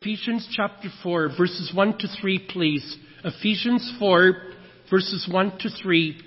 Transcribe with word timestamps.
Ephesians 0.00 0.48
chapter 0.52 0.88
4, 1.02 1.30
verses 1.36 1.72
1 1.74 1.98
to 1.98 2.06
3, 2.20 2.46
please. 2.50 2.96
Ephesians 3.24 3.96
4, 3.98 4.32
verses 4.88 5.28
1 5.28 5.58
to 5.58 5.68
3. 5.82 6.22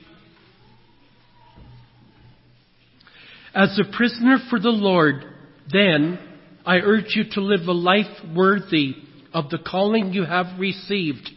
As 3.56 3.80
a 3.80 3.96
prisoner 3.96 4.40
for 4.50 4.60
the 4.60 4.68
Lord, 4.68 5.24
then, 5.72 6.20
I 6.66 6.80
urge 6.80 7.16
you 7.16 7.24
to 7.32 7.40
live 7.40 7.66
a 7.66 7.72
life 7.72 8.14
worthy 8.36 8.96
of 9.34 9.50
the 9.50 9.60
calling 9.66 10.12
you 10.12 10.26
have 10.26 10.60
received. 10.60 11.30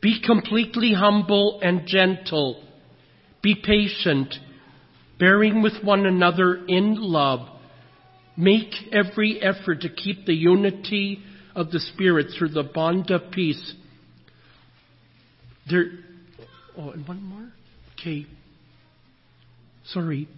Be 0.00 0.22
completely 0.24 0.92
humble 0.96 1.58
and 1.60 1.88
gentle. 1.88 2.62
Be 3.42 3.56
patient, 3.56 4.32
bearing 5.18 5.60
with 5.60 5.82
one 5.82 6.06
another 6.06 6.64
in 6.68 6.94
love. 7.00 7.48
Make 8.36 8.72
every 8.92 9.40
effort 9.40 9.82
to 9.82 9.88
keep 9.88 10.26
the 10.26 10.34
unity 10.34 11.20
of 11.54 11.70
the 11.70 11.78
Spirit 11.78 12.28
through 12.36 12.48
the 12.48 12.64
bond 12.64 13.10
of 13.10 13.30
peace. 13.30 13.74
There, 15.70 15.84
oh, 16.76 16.90
and 16.90 17.06
one 17.06 17.22
more? 17.22 17.52
Okay. 17.94 18.26
Sorry. 19.86 20.28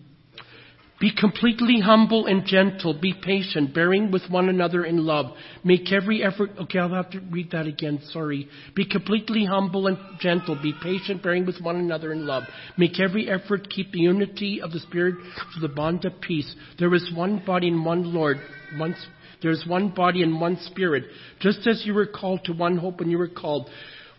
Be 0.99 1.13
completely 1.15 1.81
humble 1.81 2.27
and 2.27 2.47
gentle. 2.47 2.99
Be 2.99 3.13
patient, 3.23 3.75
bearing 3.75 4.11
with 4.11 4.23
one 4.31 4.49
another 4.49 4.85
in 4.85 5.05
love. 5.05 5.27
Make 5.63 5.93
every 5.93 6.23
effort. 6.23 6.51
Okay, 6.63 6.79
I'll 6.79 6.95
have 6.95 7.11
to 7.11 7.21
read 7.31 7.51
that 7.51 7.67
again. 7.67 8.01
Sorry. 8.13 8.49
Be 8.75 8.89
completely 8.89 9.45
humble 9.45 9.89
and 9.89 9.99
gentle. 10.21 10.59
Be 10.61 10.73
patient, 10.83 11.23
bearing 11.23 11.45
with 11.45 11.61
one 11.61 11.77
another 11.77 12.13
in 12.13 12.27
love. 12.27 12.45
Make 12.79 12.99
every 12.99 13.29
effort 13.29 13.69
keep 13.69 13.93
the 13.93 14.01
unity 14.01 14.63
of 14.63 14.73
the 14.73 14.81
Spirit 14.81 15.17
to 15.55 15.61
the 15.61 15.73
bond 15.73 16.07
of 16.07 16.19
peace. 16.23 16.55
There 16.79 16.95
is 16.95 17.13
one 17.15 17.43
body 17.45 17.69
and 17.69 17.85
one 17.85 18.15
Lord. 18.15 18.39
One, 18.79 18.95
there 19.43 19.51
is 19.51 19.67
one 19.67 19.91
body 19.91 20.23
and 20.23 20.41
one 20.41 20.59
Spirit. 20.63 21.05
Just 21.41 21.67
as 21.67 21.83
you 21.85 21.93
were 21.93 22.07
called 22.07 22.45
to 22.45 22.55
one 22.55 22.79
hope 22.79 23.01
when 23.01 23.11
you 23.11 23.19
were 23.19 23.29
called 23.29 23.69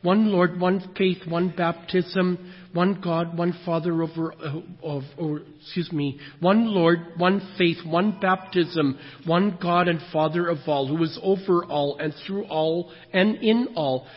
one 0.02 0.32
Lord, 0.32 0.60
one 0.60 0.94
faith, 0.98 1.18
one 1.28 1.54
baptism, 1.56 2.54
one 2.74 3.02
God, 3.02 3.38
one 3.38 3.58
Father 3.66 4.04
over, 4.04 4.34
uh, 4.34 4.60
of, 4.84 5.04
or, 5.18 5.42
excuse 5.60 5.92
me, 5.92 6.20
one 6.40 6.68
Lord, 6.68 7.00
one 7.18 7.56
faith, 7.58 7.78
one 7.86 8.20
baptism, 8.22 9.00
one 9.26 9.58
God 9.62 9.88
and 9.88 10.00
Father 10.14 10.48
of 10.48 10.60
all, 10.68 10.88
who 10.88 11.02
is 11.04 11.20
over 11.24 11.66
all 11.66 11.98
and 11.98 12.14
through 12.26 12.46
all 12.46 12.92
and 13.12 13.38
in 13.38 13.70
all. 13.76 14.08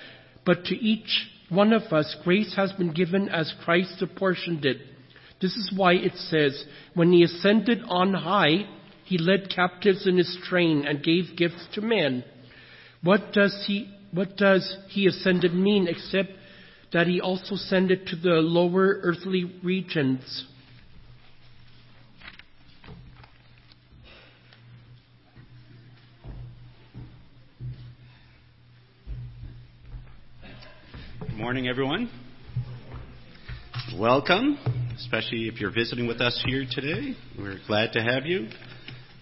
But 0.44 0.64
to 0.66 0.74
each 0.74 1.28
one 1.48 1.72
of 1.72 1.82
us, 1.92 2.14
grace 2.24 2.54
has 2.56 2.72
been 2.72 2.92
given 2.92 3.28
as 3.28 3.52
Christ 3.64 4.02
apportioned 4.02 4.64
it. 4.64 4.78
This 5.40 5.52
is 5.56 5.72
why 5.74 5.94
it 5.94 6.14
says, 6.14 6.64
when 6.94 7.12
he 7.12 7.22
ascended 7.22 7.80
on 7.88 8.12
high, 8.12 8.66
he 9.04 9.16
led 9.16 9.50
captives 9.54 10.06
in 10.06 10.18
his 10.18 10.38
train 10.48 10.84
and 10.86 11.02
gave 11.02 11.36
gifts 11.36 11.66
to 11.74 11.80
men. 11.80 12.24
What 13.02 13.32
does 13.32 13.64
he 13.66 13.90
what 14.12 14.36
does 14.36 14.76
he 14.88 15.06
ascended 15.06 15.54
mean 15.54 15.86
except 15.88 16.30
that 16.92 17.06
he 17.06 17.20
also 17.20 17.54
ascended 17.54 18.06
to 18.08 18.16
the 18.16 18.40
lower 18.40 18.98
earthly 19.02 19.44
regions? 19.62 20.46
Good 31.20 31.36
morning, 31.36 31.68
everyone. 31.68 32.10
Welcome, 33.96 34.58
especially 34.96 35.48
if 35.48 35.60
you're 35.60 35.72
visiting 35.72 36.06
with 36.06 36.20
us 36.20 36.42
here 36.46 36.64
today. 36.68 37.14
We're 37.38 37.58
glad 37.66 37.92
to 37.92 38.02
have 38.02 38.26
you. 38.26 38.48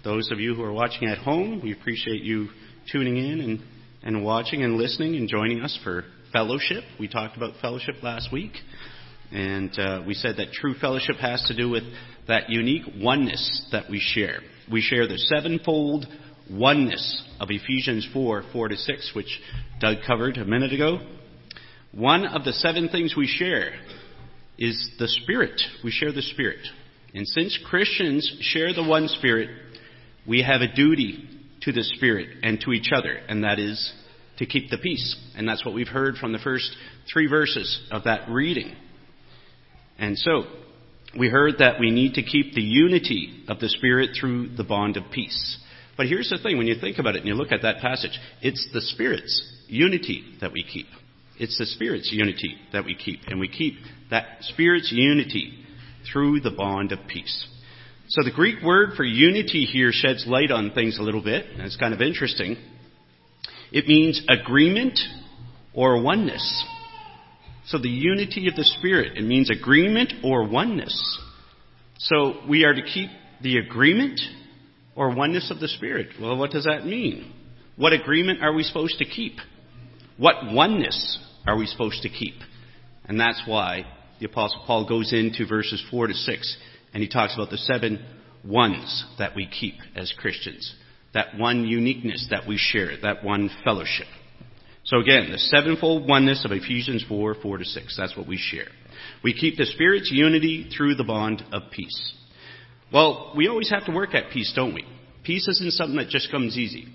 Those 0.05 0.31
of 0.31 0.41
you 0.41 0.55
who 0.55 0.62
are 0.62 0.72
watching 0.72 1.09
at 1.09 1.19
home, 1.19 1.61
we 1.62 1.72
appreciate 1.72 2.22
you 2.22 2.48
tuning 2.91 3.19
in 3.19 3.41
and 3.41 3.61
and 4.02 4.24
watching 4.24 4.62
and 4.62 4.77
listening 4.77 5.16
and 5.16 5.28
joining 5.28 5.60
us 5.60 5.78
for 5.82 6.04
fellowship. 6.32 6.84
We 6.98 7.08
talked 7.08 7.36
about 7.36 7.54
fellowship 7.60 7.96
last 8.02 8.32
week, 8.32 8.52
and 9.32 9.77
uh, 9.78 10.02
we 10.06 10.14
said 10.14 10.36
that 10.36 10.52
true 10.52 10.74
fellowship 10.74 11.16
has 11.16 11.44
to 11.48 11.56
do 11.56 11.69
with 11.69 11.84
that 12.26 12.50
unique 12.50 12.84
oneness 12.97 13.66
that 13.72 13.91
we 13.91 14.00
share. 14.00 14.41
We 14.70 14.81
share 14.81 15.06
the 15.06 15.19
sevenfold 15.19 16.06
oneness 16.50 17.25
of 17.41 17.48
Ephesians 17.50 18.09
4 18.12 18.44
4 18.53 18.69
to 18.69 18.76
6, 18.76 19.12
which 19.14 19.41
Doug 19.81 19.97
covered 20.06 20.36
a 20.36 20.44
minute 20.44 20.72
ago. 20.72 20.98
One 21.92 22.26
of 22.26 22.44
the 22.44 22.53
seven 22.53 22.88
things 22.88 23.15
we 23.16 23.26
share 23.26 23.72
is 24.59 24.91
the 24.98 25.09
Spirit. 25.09 25.60
We 25.82 25.91
share 25.91 26.12
the 26.12 26.22
Spirit. 26.22 26.60
And 27.15 27.26
since 27.26 27.59
Christians 27.69 28.30
share 28.41 28.75
the 28.75 28.84
one 28.84 29.09
Spirit, 29.09 29.48
we 30.26 30.42
have 30.42 30.60
a 30.60 30.75
duty 30.75 31.28
to 31.62 31.72
the 31.72 31.82
Spirit 31.82 32.28
and 32.42 32.60
to 32.60 32.72
each 32.72 32.91
other, 32.94 33.12
and 33.28 33.44
that 33.44 33.58
is 33.58 33.92
to 34.38 34.46
keep 34.46 34.70
the 34.70 34.78
peace. 34.78 35.16
And 35.36 35.48
that's 35.48 35.64
what 35.64 35.74
we've 35.74 35.88
heard 35.88 36.16
from 36.16 36.32
the 36.32 36.38
first 36.38 36.70
three 37.12 37.28
verses 37.28 37.86
of 37.91 38.04
that 38.04 38.28
reading. 38.28 38.74
And 39.98 40.16
so, 40.16 40.44
we 41.18 41.28
heard 41.28 41.54
that 41.58 41.80
we 41.80 41.91
need 41.91 42.14
to 42.14 42.22
keep 42.22 42.52
the 42.52 42.62
unity 42.62 43.44
of 43.48 43.58
the 43.58 43.68
Spirit 43.68 44.10
through 44.18 44.56
the 44.56 44.64
bond 44.64 44.97
of 44.97 45.04
peace. 45.12 45.58
But 45.97 46.06
here's 46.06 46.28
the 46.28 46.38
thing 46.38 46.58
when 46.58 46.68
you 46.68 46.76
think 46.80 46.98
about 46.98 47.16
it 47.16 47.20
and 47.20 47.26
you 47.26 47.34
look 47.34 47.50
at 47.50 47.62
that 47.62 47.78
passage, 47.78 48.18
it's 48.41 48.68
the 48.72 48.80
Spirit's 48.80 49.64
unity 49.66 50.24
that 50.41 50.52
we 50.52 50.62
keep. 50.62 50.86
It's 51.38 51.58
the 51.58 51.66
Spirit's 51.66 52.10
unity 52.12 52.56
that 52.72 52.84
we 52.84 52.94
keep. 52.94 53.20
And 53.26 53.41
we 53.41 53.48
keep 53.48 53.74
that 54.10 54.38
Spirit's 54.41 54.92
unity 54.92 55.64
through 56.12 56.41
the 56.41 56.50
bond 56.50 56.92
of 56.92 57.00
peace. 57.08 57.47
So 58.10 58.22
the 58.24 58.30
Greek 58.30 58.62
word 58.62 58.94
for 58.96 59.04
unity 59.04 59.66
here 59.66 59.91
sheds 59.92 60.26
light 60.26 60.50
on 60.50 60.70
things 60.70 60.98
a 60.98 61.02
little 61.02 61.22
bit, 61.22 61.44
and 61.52 61.60
it's 61.60 61.76
kind 61.76 61.92
of 61.92 62.00
interesting. 62.00 62.56
It 63.70 63.86
means 63.86 64.22
agreement 64.30 64.98
or 65.74 66.00
oneness. 66.00 66.64
So 67.66 67.76
the 67.76 67.91
unity 67.91 68.48
of 68.48 68.56
the 68.56 68.64
Spirit, 68.64 69.18
it 69.18 69.24
means 69.24 69.50
agreement 69.50 70.14
or 70.24 70.48
oneness. 70.48 71.20
So 71.98 72.41
we 72.48 72.64
are 72.64 72.72
to 72.72 72.80
keep 72.80 73.10
the 73.42 73.58
agreement 73.58 74.20
or 74.97 75.14
oneness 75.14 75.50
of 75.50 75.60
the 75.60 75.68
Spirit. 75.68 76.08
Well, 76.18 76.38
what 76.38 76.50
does 76.50 76.64
that 76.64 76.86
mean? 76.86 77.30
What 77.76 77.92
agreement 77.92 78.42
are 78.42 78.54
we 78.54 78.62
supposed 78.62 78.97
to 79.00 79.04
keep? 79.04 79.34
What 80.16 80.50
oneness 80.50 81.18
are 81.47 81.58
we 81.58 81.66
supposed 81.66 82.00
to 82.02 82.08
keep? 82.08 82.36
And 83.04 83.20
that's 83.20 83.42
why 83.47 83.84
the 84.18 84.26
Apostle 84.26 84.62
Paul 84.66 84.88
goes 84.88 85.12
into 85.12 85.47
verses 85.47 85.84
4 85.91 86.06
to 86.06 86.14
6 86.14 86.56
and 86.93 87.03
he 87.03 87.09
talks 87.09 87.34
about 87.34 87.50
the 87.50 87.59
seven 87.59 88.04
ones 88.44 89.04
that 89.19 89.34
we 89.34 89.47
keep 89.47 89.75
as 89.94 90.12
Christians. 90.16 90.75
That 91.15 91.37
one 91.37 91.65
uniqueness 91.66 92.28
that 92.31 92.47
we 92.47 92.56
share, 92.59 92.93
that 93.03 93.25
one 93.25 93.50
fellowship. 93.65 94.06
So 94.84 94.98
again, 94.98 95.31
the 95.31 95.38
sevenfold 95.38 96.09
oneness 96.09 96.44
of 96.44 96.53
Ephesians 96.53 97.04
4, 97.09 97.37
4 97.43 97.59
to 97.59 97.65
6. 97.65 97.97
That's 97.97 98.16
what 98.16 98.27
we 98.27 98.38
share. 98.38 98.69
We 99.22 99.34
keep 99.34 99.56
the 99.56 99.66
Spirit's 99.66 100.10
unity 100.12 100.71
through 100.75 100.94
the 100.94 101.04
bond 101.04 101.43
of 101.53 101.62
peace. 101.71 102.15
Well, 102.93 103.32
we 103.37 103.48
always 103.48 103.71
have 103.71 103.84
to 103.87 103.93
work 103.93 104.15
at 104.15 104.31
peace, 104.32 104.53
don't 104.56 104.75
we? 104.75 104.84
Peace 105.25 105.47
isn't 105.47 105.72
something 105.72 105.97
that 105.97 106.09
just 106.09 106.31
comes 106.31 106.56
easy. 106.56 106.88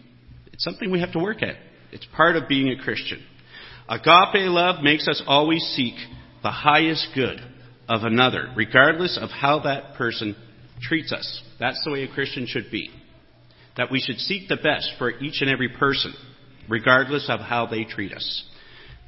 It's 0.51 0.63
something 0.63 0.89
we 0.89 1.01
have 1.01 1.11
to 1.13 1.19
work 1.19 1.43
at. 1.43 1.55
It's 1.91 2.07
part 2.15 2.35
of 2.35 2.47
being 2.47 2.69
a 2.69 2.81
Christian. 2.81 3.23
Agape 3.87 4.49
love 4.49 4.81
makes 4.81 5.07
us 5.07 5.21
always 5.27 5.61
seek 5.75 5.93
the 6.41 6.49
highest 6.51 7.09
good 7.13 7.39
of 7.87 8.03
another, 8.03 8.51
regardless 8.55 9.17
of 9.21 9.29
how 9.29 9.59
that 9.59 9.95
person 9.95 10.35
treats 10.81 11.11
us. 11.11 11.41
That's 11.59 11.81
the 11.83 11.91
way 11.91 12.03
a 12.03 12.13
Christian 12.13 12.45
should 12.47 12.71
be. 12.71 12.89
That 13.77 13.91
we 13.91 13.99
should 13.99 14.17
seek 14.17 14.47
the 14.47 14.57
best 14.57 14.91
for 14.97 15.09
each 15.09 15.41
and 15.41 15.49
every 15.49 15.69
person, 15.69 16.13
regardless 16.69 17.27
of 17.29 17.39
how 17.39 17.65
they 17.65 17.83
treat 17.83 18.13
us. 18.13 18.45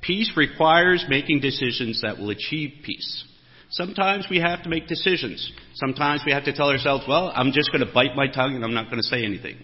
Peace 0.01 0.31
requires 0.35 1.05
making 1.09 1.39
decisions 1.39 2.01
that 2.01 2.17
will 2.17 2.29
achieve 2.29 2.83
peace. 2.83 3.23
Sometimes 3.69 4.27
we 4.29 4.39
have 4.39 4.63
to 4.63 4.69
make 4.69 4.87
decisions. 4.87 5.51
Sometimes 5.73 6.21
we 6.25 6.31
have 6.31 6.45
to 6.45 6.53
tell 6.53 6.69
ourselves, 6.69 7.05
well, 7.07 7.31
I'm 7.33 7.51
just 7.51 7.71
going 7.71 7.85
to 7.85 7.91
bite 7.91 8.15
my 8.15 8.27
tongue 8.27 8.55
and 8.55 8.63
I'm 8.63 8.73
not 8.73 8.85
going 8.85 8.97
to 8.97 9.03
say 9.03 9.25
anything. 9.25 9.57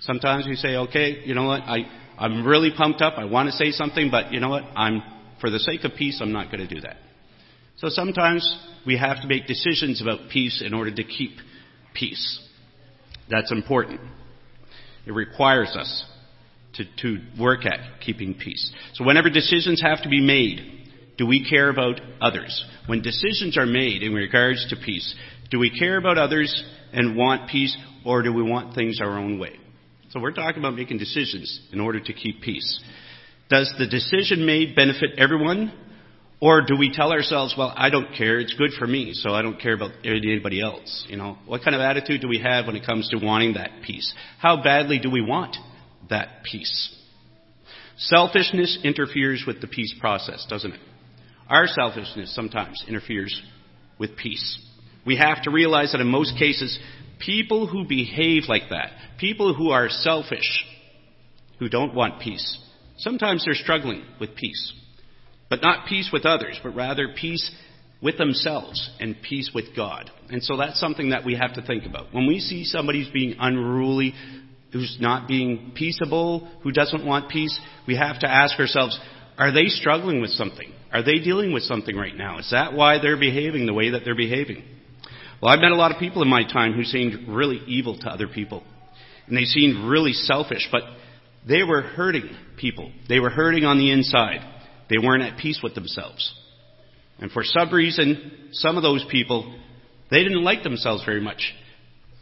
Sometimes 0.00 0.46
we 0.46 0.54
say, 0.54 0.76
okay, 0.76 1.22
you 1.24 1.34
know 1.34 1.46
what, 1.46 1.62
I, 1.62 1.78
I'm 2.18 2.46
really 2.46 2.70
pumped 2.76 3.02
up, 3.02 3.14
I 3.16 3.24
want 3.24 3.48
to 3.48 3.52
say 3.52 3.70
something, 3.70 4.10
but 4.10 4.32
you 4.32 4.40
know 4.40 4.48
what, 4.48 4.64
I'm, 4.76 5.02
for 5.40 5.50
the 5.50 5.58
sake 5.58 5.84
of 5.84 5.92
peace, 5.96 6.18
I'm 6.20 6.32
not 6.32 6.52
going 6.52 6.66
to 6.66 6.72
do 6.72 6.80
that. 6.82 6.96
So 7.78 7.88
sometimes 7.88 8.58
we 8.84 8.98
have 8.98 9.22
to 9.22 9.28
make 9.28 9.46
decisions 9.46 10.02
about 10.02 10.30
peace 10.30 10.62
in 10.64 10.74
order 10.74 10.92
to 10.92 11.04
keep 11.04 11.32
peace. 11.94 12.44
That's 13.30 13.52
important. 13.52 14.00
It 15.06 15.12
requires 15.12 15.76
us 15.76 16.04
to, 16.74 16.84
to 17.02 17.22
work 17.40 17.66
at 17.66 18.00
keeping 18.00 18.34
peace. 18.34 18.72
So 18.94 19.04
whenever 19.04 19.30
decisions 19.30 19.80
have 19.80 20.02
to 20.02 20.08
be 20.08 20.20
made, 20.20 20.88
do 21.18 21.26
we 21.26 21.48
care 21.48 21.70
about 21.70 22.00
others? 22.20 22.64
When 22.86 23.00
decisions 23.00 23.56
are 23.56 23.66
made 23.66 24.02
in 24.02 24.12
regards 24.12 24.66
to 24.70 24.76
peace, 24.76 25.14
do 25.50 25.58
we 25.60 25.76
care 25.76 25.98
about 25.98 26.18
others 26.18 26.64
and 26.92 27.16
want 27.16 27.48
peace, 27.48 27.76
or 28.04 28.22
do 28.22 28.32
we 28.32 28.42
want 28.42 28.74
things 28.74 29.00
our 29.00 29.18
own 29.18 29.38
way? 29.38 29.56
So 30.10 30.20
we're 30.20 30.32
talking 30.32 30.58
about 30.58 30.74
making 30.74 30.98
decisions 30.98 31.60
in 31.72 31.80
order 31.80 32.00
to 32.00 32.12
keep 32.12 32.40
peace. 32.40 32.82
Does 33.50 33.72
the 33.78 33.86
decision 33.86 34.46
made 34.46 34.74
benefit 34.74 35.10
everyone, 35.18 35.72
or 36.40 36.62
do 36.62 36.76
we 36.76 36.92
tell 36.92 37.12
ourselves, 37.12 37.54
well, 37.58 37.72
I 37.76 37.90
don't 37.90 38.14
care, 38.14 38.38
it's 38.38 38.54
good 38.54 38.70
for 38.78 38.86
me, 38.86 39.12
so 39.12 39.30
I 39.30 39.42
don't 39.42 39.60
care 39.60 39.74
about 39.74 39.90
anybody 40.04 40.60
else? 40.60 41.06
You 41.08 41.16
know, 41.16 41.38
what 41.46 41.62
kind 41.62 41.74
of 41.74 41.80
attitude 41.80 42.20
do 42.20 42.28
we 42.28 42.38
have 42.38 42.66
when 42.66 42.76
it 42.76 42.86
comes 42.86 43.08
to 43.10 43.18
wanting 43.18 43.54
that 43.54 43.70
peace? 43.84 44.12
How 44.38 44.62
badly 44.62 44.98
do 44.98 45.10
we 45.10 45.20
want 45.20 45.56
that 46.10 46.42
peace. 46.44 46.94
Selfishness 47.96 48.78
interferes 48.84 49.44
with 49.46 49.60
the 49.60 49.66
peace 49.66 49.94
process, 50.00 50.46
doesn't 50.48 50.72
it? 50.72 50.80
Our 51.48 51.66
selfishness 51.66 52.34
sometimes 52.34 52.84
interferes 52.86 53.40
with 53.98 54.16
peace. 54.16 54.60
We 55.06 55.16
have 55.16 55.42
to 55.42 55.50
realize 55.50 55.92
that 55.92 56.00
in 56.00 56.06
most 56.06 56.38
cases, 56.38 56.78
people 57.18 57.66
who 57.66 57.86
behave 57.86 58.44
like 58.48 58.70
that, 58.70 58.92
people 59.18 59.54
who 59.54 59.70
are 59.70 59.88
selfish, 59.88 60.64
who 61.58 61.68
don't 61.68 61.94
want 61.94 62.20
peace, 62.20 62.58
sometimes 62.98 63.44
they're 63.44 63.54
struggling 63.54 64.04
with 64.20 64.36
peace. 64.36 64.72
But 65.50 65.62
not 65.62 65.86
peace 65.86 66.10
with 66.12 66.26
others, 66.26 66.58
but 66.62 66.74
rather 66.74 67.08
peace 67.14 67.50
with 68.02 68.18
themselves 68.18 68.90
and 69.00 69.16
peace 69.22 69.50
with 69.54 69.74
God. 69.74 70.10
And 70.28 70.42
so 70.42 70.56
that's 70.56 70.78
something 70.78 71.10
that 71.10 71.24
we 71.24 71.34
have 71.34 71.54
to 71.54 71.62
think 71.62 71.86
about. 71.86 72.12
When 72.12 72.26
we 72.26 72.38
see 72.38 72.64
somebody's 72.64 73.08
being 73.08 73.36
unruly, 73.40 74.14
who's 74.72 74.98
not 75.00 75.26
being 75.26 75.72
peaceable, 75.74 76.48
who 76.62 76.70
doesn't 76.70 77.04
want 77.04 77.30
peace, 77.30 77.58
we 77.86 77.96
have 77.96 78.20
to 78.20 78.28
ask 78.28 78.58
ourselves, 78.58 78.98
are 79.38 79.52
they 79.52 79.66
struggling 79.66 80.20
with 80.20 80.30
something? 80.30 80.72
Are 80.92 81.02
they 81.02 81.18
dealing 81.18 81.52
with 81.52 81.62
something 81.62 81.96
right 81.96 82.14
now? 82.14 82.38
Is 82.38 82.50
that 82.50 82.72
why 82.72 82.98
they're 83.00 83.18
behaving 83.18 83.66
the 83.66 83.74
way 83.74 83.90
that 83.90 84.02
they're 84.04 84.16
behaving? 84.16 84.64
Well, 85.40 85.52
I've 85.52 85.60
met 85.60 85.72
a 85.72 85.76
lot 85.76 85.92
of 85.92 85.98
people 85.98 86.22
in 86.22 86.28
my 86.28 86.42
time 86.42 86.72
who 86.72 86.84
seemed 86.84 87.28
really 87.28 87.60
evil 87.66 87.98
to 87.98 88.08
other 88.08 88.26
people. 88.26 88.62
And 89.26 89.36
they 89.36 89.44
seemed 89.44 89.88
really 89.88 90.12
selfish, 90.12 90.68
but 90.72 90.82
they 91.46 91.62
were 91.62 91.82
hurting 91.82 92.30
people. 92.56 92.90
They 93.08 93.20
were 93.20 93.30
hurting 93.30 93.64
on 93.64 93.78
the 93.78 93.92
inside. 93.92 94.40
They 94.90 94.98
weren't 94.98 95.22
at 95.22 95.38
peace 95.38 95.60
with 95.62 95.74
themselves. 95.74 96.32
And 97.18 97.30
for 97.30 97.42
some 97.44 97.72
reason, 97.72 98.48
some 98.52 98.76
of 98.76 98.82
those 98.82 99.04
people, 99.10 99.58
they 100.10 100.22
didn't 100.22 100.44
like 100.44 100.62
themselves 100.62 101.04
very 101.04 101.20
much. 101.20 101.52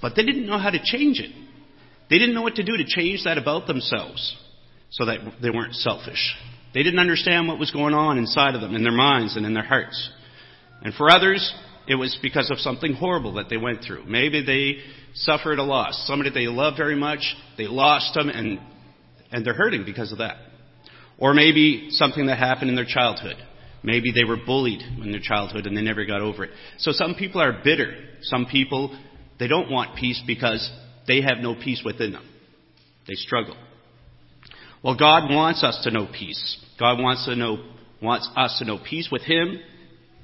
But 0.01 0.15
they 0.17 0.25
didn't 0.25 0.47
know 0.47 0.59
how 0.59 0.71
to 0.71 0.81
change 0.83 1.21
it. 1.21 1.31
They 2.09 2.19
didn't 2.19 2.35
know 2.35 2.43
what 2.43 2.57
to 2.57 2.63
do 2.63 2.77
to 2.77 2.85
change 2.87 3.25
that 3.25 3.39
about 3.39 3.67
themselves 3.67 4.37
so 4.91 5.07
that 5.07 5.19
they 5.43 5.51
weren't 5.51 5.75
selfish. 5.75 6.35
They 6.73 6.83
didn't 6.83 6.99
understand 6.99 7.49
what 7.49 7.59
was 7.59 7.71
going 7.71 7.95
on 7.95 8.19
inside 8.19 8.55
of 8.55 8.61
them, 8.61 8.75
in 8.75 8.83
their 8.83 8.93
minds 8.93 9.37
and 9.37 9.45
in 9.45 9.55
their 9.55 9.65
hearts. 9.65 10.11
And 10.83 10.95
for 10.95 11.11
others, 11.11 11.55
it 11.89 11.95
was 11.95 12.19
because 12.23 12.51
of 12.51 12.59
something 12.59 12.95
horrible 12.95 13.35
that 13.35 13.49
they 13.49 13.57
went 13.57 13.83
through. 13.83 14.05
Maybe 14.05 14.45
they 14.45 14.83
suffered 15.15 15.59
a 15.59 15.63
loss. 15.63 16.05
Somebody 16.07 16.31
they 16.31 16.47
loved 16.47 16.77
very 16.77 16.97
much, 16.97 17.35
they 17.57 17.67
lost 17.67 18.15
them 18.15 18.29
and, 18.29 18.61
and 19.33 19.45
they're 19.45 19.55
hurting 19.55 19.85
because 19.85 20.13
of 20.13 20.19
that. 20.19 20.37
Or 21.19 21.35
maybe 21.35 21.89
something 21.91 22.27
that 22.27 22.39
happened 22.39 22.71
in 22.71 22.77
their 22.77 22.85
childhood. 22.87 23.37
Maybe 23.83 24.13
they 24.13 24.25
were 24.25 24.37
bullied 24.37 24.83
in 24.83 25.13
their 25.13 25.21
childhood 25.21 25.67
and 25.67 25.77
they 25.77 25.83
never 25.83 26.05
got 26.05 26.21
over 26.21 26.45
it. 26.45 26.51
So 26.79 26.93
some 26.93 27.15
people 27.15 27.41
are 27.41 27.61
bitter. 27.65 27.95
Some 28.23 28.47
people, 28.47 28.99
they 29.39 29.47
don't 29.47 29.71
want 29.71 29.97
peace 29.97 30.23
because 30.27 30.71
they 31.07 31.21
have 31.23 31.39
no 31.41 31.55
peace 31.55 31.83
within 31.85 32.13
them. 32.13 32.29
They 33.07 33.15
struggle. 33.15 33.57
Well, 34.83 34.97
God 34.97 35.31
wants 35.31 35.63
us 35.63 35.81
to 35.85 35.91
know 35.91 36.07
peace. 36.07 36.59
God 36.79 37.01
wants 37.01 37.25
to 37.27 37.37
know, 37.37 37.59
wants 38.03 38.29
us 38.37 38.57
to 38.59 38.65
know 38.65 38.79
peace 38.79 39.09
with 39.11 39.23
Him, 39.23 39.61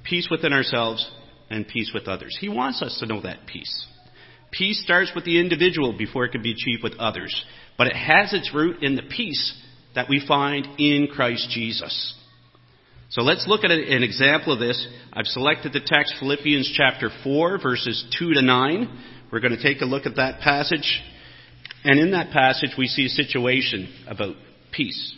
peace 0.05 0.29
within 0.31 0.53
ourselves, 0.53 1.09
and 1.49 1.67
peace 1.67 1.93
with 1.95 2.09
others. 2.09 2.37
He 2.41 2.49
wants 2.49 2.83
us 2.83 2.99
to 3.01 3.07
know 3.07 3.21
that 3.23 3.47
peace. 3.47 3.87
Peace 4.51 4.83
starts 4.83 5.13
with 5.15 5.25
the 5.25 5.41
individual 5.41 5.97
before 5.97 6.25
it 6.25 6.33
can 6.33 6.43
be 6.43 6.53
achieved 6.53 6.83
with 6.83 6.95
others. 6.99 7.45
But 7.79 7.87
it 7.87 7.97
has 7.97 8.33
its 8.33 8.53
root 8.55 8.83
in 8.83 8.97
the 8.97 9.03
peace 9.03 9.55
that 9.95 10.09
we 10.09 10.25
find 10.27 10.67
in 10.79 11.09
Christ 11.13 11.49
Jesus. 11.51 12.15
So 13.11 13.21
let's 13.21 13.47
look 13.47 13.63
at 13.63 13.71
an 13.71 14.03
example 14.03 14.55
of 14.55 14.59
this. 14.59 14.87
I've 15.13 15.27
selected 15.27 15.75
the 15.75 15.83
text 15.85 16.15
Philippians 16.19 16.73
chapter 16.75 17.11
4 17.23 17.59
verses 17.59 18.07
2 18.19 18.35
to 18.35 18.43
9. 18.43 19.03
We're 19.31 19.41
going 19.41 19.57
to 19.57 19.63
take 19.63 19.83
a 19.83 19.85
look 19.85 20.07
at 20.07 20.17
that 20.17 20.41
passage. 20.41 21.03
And 21.85 22.01
in 22.01 22.13
that 22.13 22.31
passage 22.33 22.71
we 22.79 22.87
see 22.87 23.07
a 23.07 23.11
situation 23.11 23.93
about 24.09 24.37
peace, 24.73 25.15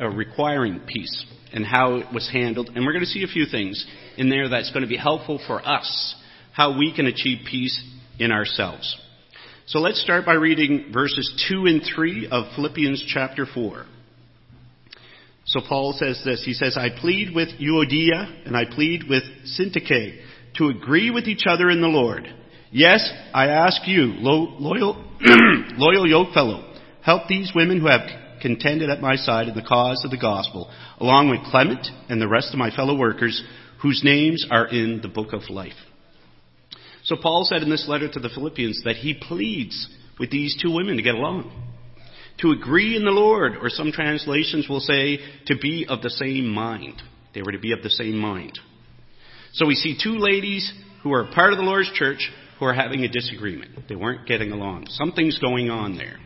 uh, 0.00 0.06
requiring 0.06 0.80
peace 0.86 1.26
and 1.52 1.66
how 1.66 1.96
it 1.96 2.06
was 2.14 2.30
handled. 2.32 2.70
And 2.74 2.86
we're 2.86 2.92
going 2.92 3.04
to 3.04 3.10
see 3.10 3.24
a 3.24 3.28
few 3.28 3.46
things 3.46 3.84
in 4.16 4.28
there 4.28 4.48
that's 4.48 4.70
going 4.70 4.82
to 4.82 4.88
be 4.88 4.96
helpful 4.96 5.40
for 5.44 5.66
us, 5.66 6.14
how 6.52 6.78
we 6.78 6.94
can 6.94 7.06
achieve 7.06 7.38
peace 7.50 7.82
in 8.20 8.30
ourselves. 8.30 8.96
So 9.68 9.80
let's 9.80 10.00
start 10.00 10.24
by 10.24 10.32
reading 10.32 10.92
verses 10.94 11.30
2 11.50 11.66
and 11.66 11.82
3 11.94 12.28
of 12.30 12.54
Philippians 12.56 13.04
chapter 13.06 13.44
4. 13.44 13.84
So 15.44 15.60
Paul 15.68 15.92
says 15.92 16.22
this. 16.24 16.42
He 16.42 16.54
says, 16.54 16.78
I 16.78 16.88
plead 16.98 17.34
with 17.34 17.48
Euodia 17.60 18.46
and 18.46 18.56
I 18.56 18.64
plead 18.64 19.02
with 19.10 19.24
Syntyche 19.44 20.22
to 20.56 20.68
agree 20.68 21.10
with 21.10 21.24
each 21.24 21.44
other 21.46 21.68
in 21.68 21.82
the 21.82 21.86
Lord. 21.86 22.26
Yes, 22.72 23.12
I 23.34 23.48
ask 23.48 23.86
you, 23.86 24.14
loyal, 24.16 25.04
loyal 25.76 26.06
yokefellow, 26.06 26.80
help 27.02 27.28
these 27.28 27.52
women 27.54 27.78
who 27.78 27.88
have 27.88 28.40
contended 28.40 28.88
at 28.88 29.02
my 29.02 29.16
side 29.16 29.48
in 29.48 29.54
the 29.54 29.60
cause 29.60 30.00
of 30.02 30.10
the 30.10 30.16
gospel, 30.16 30.72
along 30.98 31.28
with 31.28 31.44
Clement 31.44 31.86
and 32.08 32.22
the 32.22 32.28
rest 32.28 32.54
of 32.54 32.58
my 32.58 32.74
fellow 32.74 32.96
workers 32.96 33.44
whose 33.82 34.00
names 34.02 34.46
are 34.50 34.66
in 34.66 35.00
the 35.02 35.08
book 35.08 35.34
of 35.34 35.50
life. 35.50 35.72
So 37.08 37.16
Paul 37.16 37.44
said 37.44 37.62
in 37.62 37.70
this 37.70 37.88
letter 37.88 38.06
to 38.06 38.20
the 38.20 38.28
Philippians 38.28 38.82
that 38.84 38.96
he 38.96 39.14
pleads 39.14 39.88
with 40.20 40.30
these 40.30 40.54
two 40.60 40.70
women 40.70 40.98
to 40.98 41.02
get 41.02 41.14
along. 41.14 41.50
To 42.42 42.50
agree 42.50 42.96
in 42.96 43.04
the 43.06 43.10
Lord, 43.10 43.56
or 43.56 43.70
some 43.70 43.92
translations 43.92 44.68
will 44.68 44.80
say 44.80 45.18
to 45.46 45.56
be 45.56 45.86
of 45.88 46.02
the 46.02 46.10
same 46.10 46.46
mind. 46.46 47.00
They 47.34 47.40
were 47.40 47.52
to 47.52 47.58
be 47.58 47.72
of 47.72 47.82
the 47.82 47.88
same 47.88 48.18
mind. 48.18 48.58
So 49.54 49.64
we 49.64 49.74
see 49.74 49.98
two 50.00 50.18
ladies 50.18 50.70
who 51.02 51.14
are 51.14 51.32
part 51.32 51.54
of 51.54 51.58
the 51.58 51.64
Lord's 51.64 51.90
church 51.94 52.30
who 52.58 52.66
are 52.66 52.74
having 52.74 53.04
a 53.04 53.08
disagreement. 53.08 53.88
They 53.88 53.96
weren't 53.96 54.28
getting 54.28 54.52
along. 54.52 54.88
Something's 54.90 55.38
going 55.38 55.70
on 55.70 55.96
there. 55.96 56.18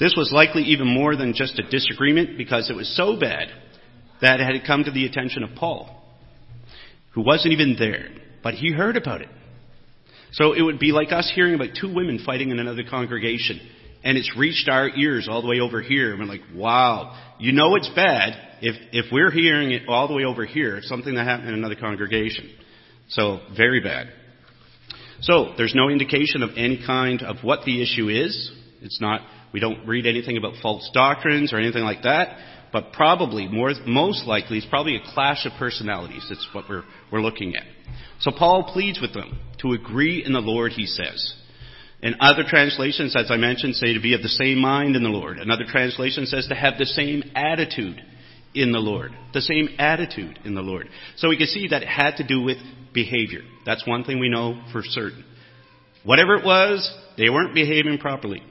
This 0.00 0.14
was 0.16 0.32
likely 0.32 0.62
even 0.64 0.88
more 0.88 1.14
than 1.14 1.32
just 1.32 1.60
a 1.60 1.70
disagreement 1.70 2.36
because 2.36 2.70
it 2.70 2.76
was 2.76 2.94
so 2.96 3.20
bad 3.20 3.50
that 4.20 4.40
it 4.40 4.52
had 4.52 4.66
come 4.66 4.82
to 4.82 4.90
the 4.90 5.06
attention 5.06 5.44
of 5.44 5.54
Paul, 5.54 6.02
who 7.12 7.22
wasn't 7.22 7.52
even 7.52 7.76
there, 7.78 8.08
but 8.44 8.54
he 8.54 8.72
heard 8.72 8.96
about 8.96 9.22
it. 9.22 9.28
So 10.32 10.52
it 10.52 10.62
would 10.62 10.78
be 10.78 10.92
like 10.92 11.10
us 11.10 11.30
hearing 11.34 11.54
about 11.54 11.70
two 11.80 11.92
women 11.92 12.22
fighting 12.24 12.50
in 12.50 12.60
another 12.60 12.82
congregation, 12.88 13.60
and 14.04 14.16
it's 14.16 14.36
reached 14.36 14.68
our 14.68 14.88
ears 14.90 15.26
all 15.28 15.42
the 15.42 15.48
way 15.48 15.60
over 15.60 15.80
here, 15.80 16.10
and 16.10 16.20
we're 16.20 16.26
like, 16.26 16.42
wow, 16.54 17.36
you 17.40 17.52
know 17.52 17.74
it's 17.74 17.90
bad 17.96 18.34
if, 18.60 18.76
if 18.92 19.06
we're 19.10 19.30
hearing 19.30 19.72
it 19.72 19.88
all 19.88 20.06
the 20.06 20.14
way 20.14 20.24
over 20.24 20.44
here, 20.44 20.80
something 20.82 21.14
that 21.14 21.24
happened 21.24 21.48
in 21.48 21.54
another 21.54 21.76
congregation. 21.76 22.50
So, 23.08 23.40
very 23.56 23.80
bad. 23.80 24.08
So, 25.20 25.54
there's 25.56 25.74
no 25.74 25.88
indication 25.88 26.42
of 26.42 26.50
any 26.56 26.82
kind 26.84 27.22
of 27.22 27.36
what 27.42 27.64
the 27.64 27.82
issue 27.82 28.08
is. 28.08 28.50
It's 28.82 29.00
not 29.00 29.22
we 29.54 29.60
don't 29.60 29.86
read 29.86 30.04
anything 30.04 30.36
about 30.36 30.54
false 30.60 30.90
doctrines 30.92 31.52
or 31.52 31.58
anything 31.58 31.84
like 31.84 32.02
that, 32.02 32.36
but 32.74 32.92
probably, 32.92 33.46
more, 33.46 33.72
most 33.86 34.26
likely, 34.26 34.58
it's 34.58 34.66
probably 34.66 34.96
a 34.96 35.12
clash 35.14 35.46
of 35.46 35.52
personalities. 35.60 36.26
That's 36.28 36.48
what 36.52 36.64
we're, 36.68 36.82
we're 37.12 37.20
looking 37.20 37.54
at. 37.54 37.62
So 38.18 38.32
Paul 38.36 38.68
pleads 38.72 39.00
with 39.00 39.14
them 39.14 39.38
to 39.60 39.74
agree 39.74 40.24
in 40.26 40.32
the 40.32 40.40
Lord, 40.40 40.72
he 40.72 40.86
says. 40.86 41.36
And 42.02 42.16
other 42.18 42.42
translations, 42.44 43.14
as 43.16 43.30
I 43.30 43.36
mentioned, 43.36 43.76
say 43.76 43.92
to 43.94 44.00
be 44.00 44.14
of 44.14 44.22
the 44.22 44.28
same 44.28 44.58
mind 44.58 44.96
in 44.96 45.04
the 45.04 45.08
Lord. 45.08 45.38
Another 45.38 45.62
translation 45.68 46.26
says 46.26 46.48
to 46.48 46.56
have 46.56 46.74
the 46.76 46.84
same 46.84 47.22
attitude 47.36 48.02
in 48.56 48.72
the 48.72 48.80
Lord. 48.80 49.12
The 49.32 49.40
same 49.40 49.68
attitude 49.78 50.40
in 50.44 50.56
the 50.56 50.60
Lord. 50.60 50.88
So 51.16 51.28
we 51.28 51.38
can 51.38 51.46
see 51.46 51.68
that 51.68 51.82
it 51.82 51.88
had 51.88 52.16
to 52.16 52.26
do 52.26 52.42
with 52.42 52.58
behavior. 52.92 53.42
That's 53.64 53.86
one 53.86 54.02
thing 54.02 54.18
we 54.18 54.30
know 54.30 54.60
for 54.72 54.82
certain. 54.82 55.24
Whatever 56.02 56.34
it 56.34 56.44
was, 56.44 56.92
they 57.16 57.30
weren't 57.30 57.54
behaving 57.54 57.98
properly. 57.98 58.42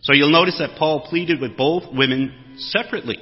So 0.00 0.14
you'll 0.14 0.32
notice 0.32 0.56
that 0.58 0.78
Paul 0.78 1.06
pleaded 1.10 1.38
with 1.38 1.54
both 1.54 1.82
women 1.92 2.56
separately. 2.56 3.18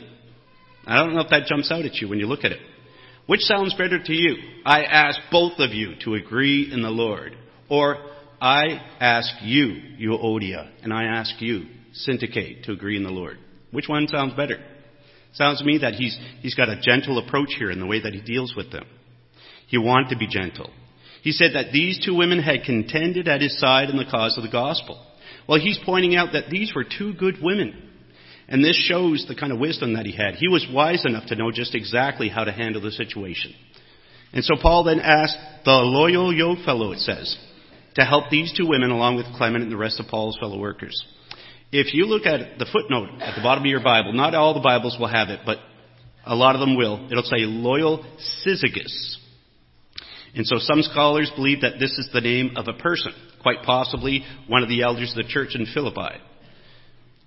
I 0.86 0.96
don't 0.96 1.14
know 1.14 1.22
if 1.22 1.30
that 1.30 1.46
jumps 1.46 1.70
out 1.72 1.84
at 1.84 1.96
you 1.96 2.08
when 2.08 2.18
you 2.18 2.26
look 2.26 2.44
at 2.44 2.52
it. 2.52 2.60
Which 3.26 3.40
sounds 3.40 3.74
better 3.74 3.98
to 4.02 4.12
you? 4.12 4.36
I 4.64 4.84
ask 4.84 5.18
both 5.32 5.54
of 5.58 5.72
you 5.72 5.94
to 6.04 6.14
agree 6.14 6.70
in 6.72 6.82
the 6.82 6.90
Lord. 6.90 7.36
Or 7.68 7.96
I 8.40 8.80
ask 9.00 9.28
you, 9.42 9.80
Euodia, 10.00 10.70
and 10.82 10.92
I 10.92 11.04
ask 11.04 11.40
you, 11.40 11.64
Syntyche, 12.06 12.62
to 12.64 12.72
agree 12.72 12.96
in 12.96 13.02
the 13.02 13.10
Lord. 13.10 13.38
Which 13.72 13.88
one 13.88 14.06
sounds 14.06 14.34
better? 14.34 14.62
Sounds 15.32 15.58
to 15.58 15.64
me 15.64 15.78
that 15.78 15.94
he's, 15.94 16.16
he's 16.40 16.54
got 16.54 16.68
a 16.68 16.80
gentle 16.80 17.18
approach 17.18 17.50
here 17.58 17.70
in 17.70 17.80
the 17.80 17.86
way 17.86 18.00
that 18.00 18.14
he 18.14 18.20
deals 18.20 18.54
with 18.56 18.70
them. 18.70 18.86
He 19.66 19.78
wanted 19.78 20.10
to 20.10 20.16
be 20.16 20.28
gentle. 20.28 20.70
He 21.22 21.32
said 21.32 21.54
that 21.54 21.72
these 21.72 22.02
two 22.04 22.14
women 22.14 22.38
had 22.40 22.62
contended 22.64 23.26
at 23.26 23.40
his 23.40 23.58
side 23.58 23.90
in 23.90 23.96
the 23.96 24.04
cause 24.04 24.36
of 24.36 24.44
the 24.44 24.50
gospel. 24.50 25.04
Well, 25.48 25.60
he's 25.60 25.78
pointing 25.84 26.14
out 26.14 26.32
that 26.32 26.50
these 26.50 26.72
were 26.74 26.84
two 26.84 27.14
good 27.14 27.36
women. 27.42 27.85
And 28.48 28.64
this 28.64 28.76
shows 28.76 29.24
the 29.26 29.34
kind 29.34 29.52
of 29.52 29.58
wisdom 29.58 29.94
that 29.94 30.06
he 30.06 30.12
had. 30.12 30.34
He 30.34 30.48
was 30.48 30.66
wise 30.72 31.04
enough 31.04 31.26
to 31.28 31.36
know 31.36 31.50
just 31.50 31.74
exactly 31.74 32.28
how 32.28 32.44
to 32.44 32.52
handle 32.52 32.80
the 32.80 32.92
situation. 32.92 33.52
And 34.32 34.44
so 34.44 34.54
Paul 34.60 34.84
then 34.84 35.00
asked 35.00 35.36
the 35.64 35.72
loyal 35.72 36.32
yoke 36.32 36.64
fellow, 36.64 36.92
it 36.92 37.00
says, 37.00 37.36
to 37.96 38.04
help 38.04 38.30
these 38.30 38.52
two 38.56 38.66
women 38.68 38.90
along 38.90 39.16
with 39.16 39.26
Clement 39.36 39.64
and 39.64 39.72
the 39.72 39.76
rest 39.76 39.98
of 39.98 40.06
Paul's 40.06 40.38
fellow 40.38 40.58
workers. 40.58 41.04
If 41.72 41.92
you 41.94 42.06
look 42.06 42.26
at 42.26 42.58
the 42.58 42.66
footnote 42.70 43.20
at 43.20 43.34
the 43.34 43.42
bottom 43.42 43.64
of 43.64 43.70
your 43.70 43.82
Bible, 43.82 44.12
not 44.12 44.34
all 44.34 44.54
the 44.54 44.60
Bibles 44.60 44.96
will 45.00 45.08
have 45.08 45.30
it, 45.30 45.40
but 45.44 45.58
a 46.24 46.36
lot 46.36 46.54
of 46.54 46.60
them 46.60 46.76
will. 46.76 47.08
It'll 47.10 47.24
say 47.24 47.38
loyal 47.38 48.04
Syzygus. 48.46 49.16
And 50.34 50.46
so 50.46 50.56
some 50.58 50.82
scholars 50.82 51.32
believe 51.34 51.62
that 51.62 51.80
this 51.80 51.92
is 51.92 52.10
the 52.12 52.20
name 52.20 52.52
of 52.56 52.68
a 52.68 52.74
person, 52.74 53.12
quite 53.42 53.62
possibly 53.64 54.22
one 54.46 54.62
of 54.62 54.68
the 54.68 54.82
elders 54.82 55.10
of 55.16 55.24
the 55.24 55.32
church 55.32 55.54
in 55.54 55.66
Philippi. 55.72 56.20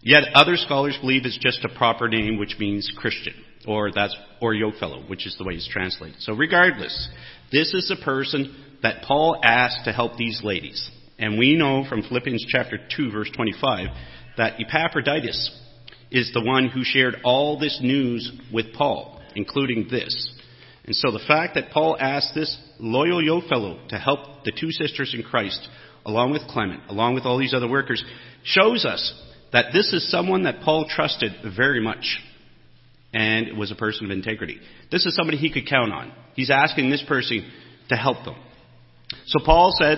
Yet 0.02 0.24
other 0.34 0.56
scholars 0.56 0.98
believe 1.02 1.26
it's 1.26 1.38
just 1.38 1.66
a 1.66 1.78
proper 1.78 2.08
name 2.08 2.38
which 2.38 2.56
means 2.58 2.92
Christian, 2.98 3.34
or 3.68 3.92
that's 3.92 4.16
or 4.42 4.54
yokefellow, 4.54 5.10
which 5.10 5.28
is 5.28 5.36
the 5.38 5.44
way 5.44 5.56
it's 5.56 5.68
translated. 5.68 6.22
So 6.22 6.34
regardless, 6.34 7.10
this 7.52 7.74
is 7.74 7.88
the 7.90 8.04
person 8.04 8.56
that 8.82 9.04
Paul 9.04 9.40
asked 9.44 9.86
to 9.86 9.92
help 9.92 10.16
these 10.16 10.42
ladies. 10.44 10.90
And 11.18 11.38
we 11.38 11.58
know 11.58 11.86
from 11.88 12.02
Philippians 12.02 12.46
chapter 12.48 12.80
2 12.96 13.12
verse 13.12 13.30
25 13.36 13.88
that 14.38 14.54
Epaphroditus 14.60 15.52
is 16.12 16.32
the 16.34 16.44
one 16.44 16.70
who 16.70 16.84
shared 16.84 17.18
all 17.24 17.60
this 17.60 17.80
news 17.82 18.32
with 18.54 18.74
Paul, 18.74 19.22
including 19.36 19.88
this. 19.92 20.34
And 20.86 20.96
so 20.96 21.12
the 21.12 21.24
fact 21.28 21.56
that 21.56 21.72
Paul 21.72 21.98
asked 22.00 22.34
this 22.34 22.58
loyal 22.80 23.22
yokefellow 23.22 23.90
to 23.90 23.98
help 24.00 24.44
the 24.46 24.54
two 24.58 24.72
sisters 24.72 25.14
in 25.14 25.24
Christ, 25.24 25.68
along 26.06 26.32
with 26.32 26.48
Clement, 26.48 26.84
along 26.88 27.16
with 27.16 27.26
all 27.26 27.38
these 27.38 27.54
other 27.54 27.70
workers, 27.70 28.04
shows 28.44 28.86
us 28.86 29.14
that 29.52 29.68
this 29.74 29.94
is 29.94 30.10
someone 30.12 30.44
that 30.44 30.62
Paul 30.62 30.86
trusted 30.90 31.32
very 31.56 31.82
much 31.82 32.20
and 33.14 33.58
was 33.58 33.72
a 33.72 33.76
person 33.76 34.06
of 34.06 34.12
integrity. 34.12 34.60
This 34.92 35.06
is 35.06 35.16
somebody 35.16 35.38
he 35.38 35.52
could 35.52 35.68
count 35.68 35.92
on. 35.92 36.14
He's 36.36 36.52
asking 36.52 36.90
this 36.90 37.04
person 37.08 37.50
to 37.90 37.96
help 37.96 38.24
them. 38.26 38.36
So 39.26 39.44
Paul 39.44 39.74
said 39.78 39.98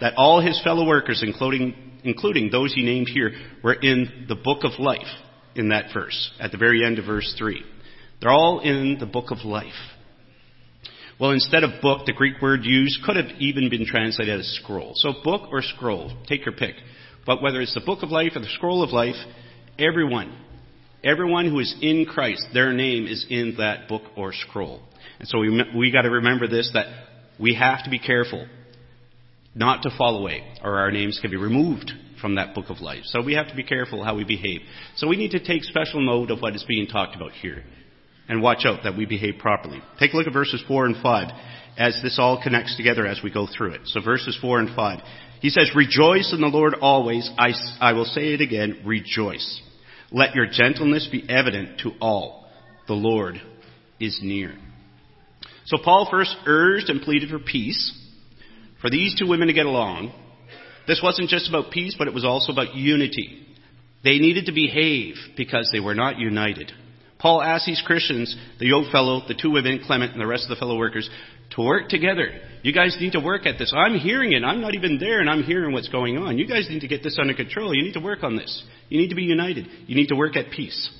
that 0.00 0.14
all 0.16 0.40
his 0.40 0.60
fellow 0.62 0.86
workers, 0.86 1.22
including, 1.24 1.74
including 2.04 2.50
those 2.50 2.74
he 2.74 2.82
named 2.82 3.08
here, 3.08 3.32
were 3.64 3.74
in 3.74 4.26
the 4.28 4.36
book 4.36 4.64
of 4.64 4.78
life 4.78 5.08
in 5.54 5.70
that 5.70 5.86
verse, 5.92 6.30
at 6.38 6.52
the 6.52 6.58
very 6.58 6.84
end 6.84 6.98
of 6.98 7.06
verse 7.06 7.34
3. 7.38 7.62
They're 8.20 8.30
all 8.30 8.60
in 8.60 8.98
the 9.00 9.06
book 9.06 9.30
of 9.30 9.38
life. 9.44 9.72
Well, 11.18 11.32
instead 11.32 11.64
of 11.64 11.82
book, 11.82 12.06
the 12.06 12.14
Greek 12.14 12.40
word 12.40 12.60
used 12.64 13.02
could 13.04 13.16
have 13.16 13.30
even 13.40 13.68
been 13.68 13.84
translated 13.84 14.40
as 14.40 14.46
scroll. 14.62 14.92
So 14.94 15.12
book 15.22 15.48
or 15.50 15.60
scroll, 15.62 16.16
take 16.26 16.46
your 16.46 16.54
pick. 16.54 16.74
But 17.26 17.42
whether 17.42 17.60
it's 17.60 17.74
the 17.74 17.80
book 17.80 18.02
of 18.02 18.10
life 18.10 18.32
or 18.34 18.40
the 18.40 18.48
scroll 18.54 18.82
of 18.82 18.90
life, 18.90 19.16
everyone, 19.78 20.36
everyone 21.04 21.50
who 21.50 21.58
is 21.60 21.74
in 21.80 22.06
Christ, 22.06 22.46
their 22.52 22.72
name 22.72 23.06
is 23.06 23.26
in 23.28 23.56
that 23.58 23.88
book 23.88 24.02
or 24.16 24.32
scroll. 24.32 24.80
And 25.18 25.28
so 25.28 25.38
we, 25.38 25.62
we 25.76 25.92
got 25.92 26.02
to 26.02 26.10
remember 26.10 26.48
this, 26.48 26.70
that 26.74 26.86
we 27.38 27.54
have 27.54 27.84
to 27.84 27.90
be 27.90 27.98
careful 27.98 28.46
not 29.54 29.82
to 29.82 29.90
fall 29.96 30.18
away, 30.18 30.44
or 30.62 30.78
our 30.78 30.90
names 30.90 31.18
can 31.20 31.30
be 31.30 31.36
removed 31.36 31.92
from 32.20 32.36
that 32.36 32.54
book 32.54 32.66
of 32.68 32.80
life. 32.80 33.02
So 33.04 33.22
we 33.22 33.34
have 33.34 33.48
to 33.48 33.56
be 33.56 33.64
careful 33.64 34.04
how 34.04 34.14
we 34.16 34.24
behave. 34.24 34.60
So 34.96 35.08
we 35.08 35.16
need 35.16 35.32
to 35.32 35.44
take 35.44 35.64
special 35.64 36.04
note 36.04 36.30
of 36.30 36.40
what 36.40 36.54
is 36.54 36.64
being 36.68 36.86
talked 36.86 37.16
about 37.16 37.32
here 37.32 37.64
and 38.28 38.42
watch 38.42 38.64
out 38.64 38.84
that 38.84 38.96
we 38.96 39.06
behave 39.06 39.38
properly. 39.38 39.82
Take 39.98 40.12
a 40.12 40.16
look 40.16 40.26
at 40.26 40.32
verses 40.32 40.62
4 40.68 40.86
and 40.86 40.96
5 41.02 41.28
as 41.76 41.98
this 42.02 42.18
all 42.18 42.40
connects 42.40 42.76
together 42.76 43.06
as 43.06 43.20
we 43.24 43.30
go 43.30 43.46
through 43.46 43.72
it. 43.72 43.80
So 43.86 44.00
verses 44.00 44.38
4 44.40 44.60
and 44.60 44.76
5. 44.76 45.00
He 45.40 45.50
says, 45.50 45.70
Rejoice 45.74 46.32
in 46.32 46.40
the 46.40 46.48
Lord 46.48 46.74
always. 46.80 47.30
I, 47.38 47.52
I 47.80 47.92
will 47.92 48.04
say 48.04 48.34
it 48.34 48.40
again, 48.40 48.82
rejoice. 48.84 49.62
Let 50.12 50.34
your 50.34 50.46
gentleness 50.46 51.08
be 51.10 51.28
evident 51.28 51.80
to 51.80 51.92
all. 52.00 52.48
The 52.86 52.94
Lord 52.94 53.40
is 53.98 54.20
near. 54.22 54.54
So 55.66 55.78
Paul 55.82 56.08
first 56.10 56.34
urged 56.46 56.90
and 56.90 57.00
pleaded 57.00 57.30
for 57.30 57.38
peace, 57.38 57.96
for 58.80 58.90
these 58.90 59.14
two 59.18 59.28
women 59.28 59.48
to 59.48 59.54
get 59.54 59.66
along. 59.66 60.12
This 60.86 61.00
wasn't 61.02 61.28
just 61.28 61.48
about 61.48 61.70
peace, 61.70 61.94
but 61.96 62.08
it 62.08 62.14
was 62.14 62.24
also 62.24 62.52
about 62.52 62.74
unity. 62.74 63.46
They 64.02 64.18
needed 64.18 64.46
to 64.46 64.52
behave 64.52 65.14
because 65.36 65.70
they 65.72 65.80
were 65.80 65.94
not 65.94 66.18
united. 66.18 66.72
Paul 67.18 67.42
asked 67.42 67.66
these 67.66 67.82
Christians, 67.84 68.34
the 68.58 68.66
yoke 68.66 68.90
fellow, 68.90 69.22
the 69.28 69.34
two 69.40 69.50
women, 69.50 69.82
Clement, 69.86 70.12
and 70.12 70.20
the 70.20 70.26
rest 70.26 70.44
of 70.44 70.48
the 70.48 70.56
fellow 70.56 70.76
workers, 70.76 71.08
to 71.50 71.62
work 71.62 71.88
together. 71.88 72.28
You 72.62 72.72
guys 72.72 72.96
need 73.00 73.12
to 73.12 73.20
work 73.20 73.46
at 73.46 73.58
this. 73.58 73.72
I'm 73.76 73.98
hearing 73.98 74.32
it. 74.32 74.44
I'm 74.44 74.60
not 74.60 74.74
even 74.74 74.98
there, 74.98 75.20
and 75.20 75.30
I'm 75.30 75.42
hearing 75.42 75.72
what's 75.72 75.88
going 75.88 76.18
on. 76.18 76.38
You 76.38 76.46
guys 76.46 76.68
need 76.68 76.80
to 76.80 76.88
get 76.88 77.02
this 77.02 77.18
under 77.20 77.34
control. 77.34 77.74
You 77.74 77.82
need 77.82 77.94
to 77.94 78.00
work 78.00 78.22
on 78.22 78.36
this. 78.36 78.62
You 78.88 79.00
need 79.00 79.08
to 79.08 79.14
be 79.14 79.22
united. 79.22 79.66
You 79.86 79.96
need 79.96 80.08
to 80.08 80.16
work 80.16 80.36
at 80.36 80.50
peace. 80.50 80.90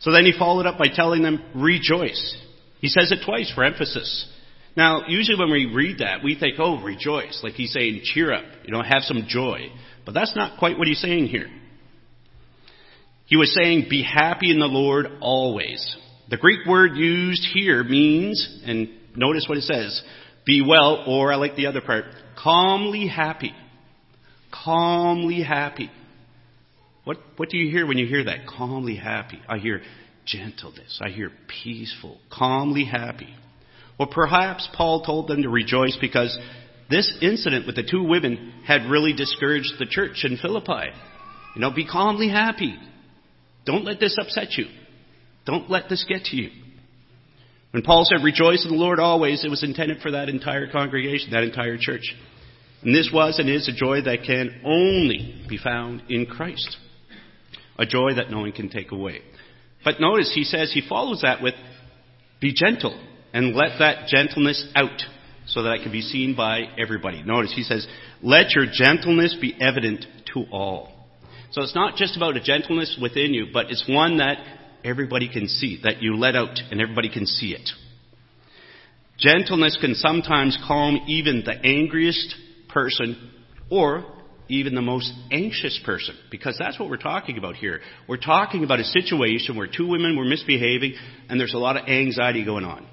So 0.00 0.12
then 0.12 0.24
he 0.24 0.32
followed 0.38 0.66
up 0.66 0.78
by 0.78 0.86
telling 0.92 1.22
them, 1.22 1.42
rejoice. 1.54 2.36
He 2.80 2.88
says 2.88 3.12
it 3.12 3.24
twice 3.24 3.52
for 3.54 3.64
emphasis. 3.64 4.28
Now, 4.76 5.06
usually 5.06 5.38
when 5.38 5.50
we 5.50 5.66
read 5.66 5.98
that, 5.98 6.22
we 6.22 6.38
think, 6.38 6.56
oh, 6.58 6.82
rejoice. 6.82 7.40
Like 7.42 7.54
he's 7.54 7.72
saying, 7.72 8.02
cheer 8.04 8.32
up. 8.32 8.44
You 8.64 8.72
know, 8.72 8.82
have 8.82 9.02
some 9.02 9.24
joy. 9.28 9.68
But 10.04 10.12
that's 10.12 10.36
not 10.36 10.58
quite 10.58 10.78
what 10.78 10.86
he's 10.86 11.00
saying 11.00 11.26
here. 11.26 11.48
He 13.26 13.36
was 13.36 13.54
saying, 13.54 13.86
be 13.90 14.02
happy 14.02 14.50
in 14.50 14.60
the 14.60 14.66
Lord 14.66 15.06
always. 15.20 15.96
The 16.28 16.36
Greek 16.36 16.66
word 16.66 16.96
used 16.96 17.44
here 17.52 17.82
means, 17.82 18.62
and 18.64 18.88
notice 19.16 19.46
what 19.48 19.58
it 19.58 19.64
says, 19.64 20.02
be 20.44 20.64
well, 20.66 21.04
or 21.06 21.32
I 21.32 21.36
like 21.36 21.56
the 21.56 21.66
other 21.66 21.80
part, 21.80 22.04
calmly 22.42 23.08
happy. 23.08 23.52
Calmly 24.52 25.42
happy. 25.42 25.90
What, 27.04 27.18
what 27.36 27.50
do 27.50 27.56
you 27.56 27.70
hear 27.70 27.86
when 27.86 27.98
you 27.98 28.06
hear 28.06 28.24
that? 28.24 28.46
Calmly 28.46 28.96
happy. 28.96 29.40
I 29.48 29.58
hear 29.58 29.82
gentleness. 30.24 31.00
I 31.02 31.10
hear 31.10 31.30
peaceful, 31.62 32.18
calmly 32.30 32.84
happy. 32.84 33.34
Well, 33.98 34.08
perhaps 34.12 34.68
Paul 34.76 35.02
told 35.02 35.28
them 35.28 35.42
to 35.42 35.48
rejoice 35.48 35.96
because 36.00 36.36
this 36.90 37.12
incident 37.22 37.66
with 37.66 37.76
the 37.76 37.88
two 37.88 38.02
women 38.02 38.52
had 38.66 38.90
really 38.90 39.12
discouraged 39.12 39.74
the 39.78 39.86
church 39.86 40.24
in 40.24 40.36
Philippi. 40.36 40.90
You 41.54 41.60
know, 41.60 41.70
be 41.70 41.86
calmly 41.86 42.28
happy. 42.28 42.76
Don't 43.64 43.84
let 43.84 43.98
this 43.98 44.16
upset 44.20 44.52
you. 44.56 44.66
Don't 45.46 45.70
let 45.70 45.88
this 45.88 46.04
get 46.08 46.24
to 46.24 46.36
you. 46.36 46.50
When 47.76 47.82
Paul 47.82 48.06
said, 48.06 48.24
rejoice 48.24 48.64
in 48.64 48.70
the 48.70 48.82
Lord 48.82 48.98
always, 48.98 49.44
it 49.44 49.50
was 49.50 49.62
intended 49.62 50.00
for 50.00 50.12
that 50.12 50.30
entire 50.30 50.66
congregation, 50.66 51.32
that 51.32 51.42
entire 51.42 51.76
church. 51.78 52.10
And 52.80 52.94
this 52.94 53.10
was 53.12 53.38
and 53.38 53.50
is 53.50 53.68
a 53.68 53.72
joy 53.78 54.00
that 54.00 54.22
can 54.26 54.62
only 54.64 55.44
be 55.46 55.58
found 55.58 56.04
in 56.08 56.24
Christ. 56.24 56.74
A 57.78 57.84
joy 57.84 58.14
that 58.14 58.30
no 58.30 58.40
one 58.40 58.52
can 58.52 58.70
take 58.70 58.92
away. 58.92 59.20
But 59.84 60.00
notice 60.00 60.32
he 60.34 60.44
says, 60.44 60.72
he 60.72 60.88
follows 60.88 61.20
that 61.20 61.42
with, 61.42 61.52
be 62.40 62.54
gentle 62.54 62.98
and 63.34 63.54
let 63.54 63.78
that 63.78 64.08
gentleness 64.08 64.66
out 64.74 65.02
so 65.44 65.62
that 65.64 65.74
it 65.74 65.82
can 65.82 65.92
be 65.92 66.00
seen 66.00 66.34
by 66.34 66.62
everybody. 66.78 67.22
Notice 67.24 67.52
he 67.54 67.62
says, 67.62 67.86
let 68.22 68.52
your 68.52 68.64
gentleness 68.72 69.36
be 69.38 69.54
evident 69.60 70.06
to 70.32 70.46
all. 70.50 70.94
So 71.50 71.60
it's 71.60 71.74
not 71.74 71.96
just 71.96 72.16
about 72.16 72.38
a 72.38 72.40
gentleness 72.40 72.98
within 73.02 73.34
you, 73.34 73.48
but 73.52 73.66
it's 73.70 73.84
one 73.86 74.16
that 74.16 74.38
everybody 74.84 75.28
can 75.28 75.48
see, 75.48 75.80
that 75.84 76.02
you 76.02 76.16
let 76.16 76.36
out 76.36 76.58
and 76.70 76.80
everybody 76.80 77.10
can 77.10 77.26
see 77.26 77.52
it. 77.52 77.68
Gentleness 79.18 79.78
can 79.80 79.94
sometimes 79.94 80.58
calm 80.66 80.98
even 81.08 81.42
the 81.44 81.54
angriest 81.54 82.34
person 82.68 83.30
or 83.70 84.04
even 84.48 84.74
the 84.74 84.82
most 84.82 85.12
anxious 85.32 85.80
person, 85.84 86.14
because 86.30 86.56
that's 86.58 86.78
what 86.78 86.88
we're 86.88 86.96
talking 86.96 87.36
about 87.36 87.56
here. 87.56 87.80
We're 88.08 88.16
talking 88.18 88.62
about 88.62 88.78
a 88.78 88.84
situation 88.84 89.56
where 89.56 89.66
two 89.66 89.88
women 89.88 90.16
were 90.16 90.24
misbehaving 90.24 90.94
and 91.28 91.40
there's 91.40 91.54
a 91.54 91.58
lot 91.58 91.76
of 91.76 91.88
anxiety 91.88 92.44
going 92.44 92.64
on 92.64 92.86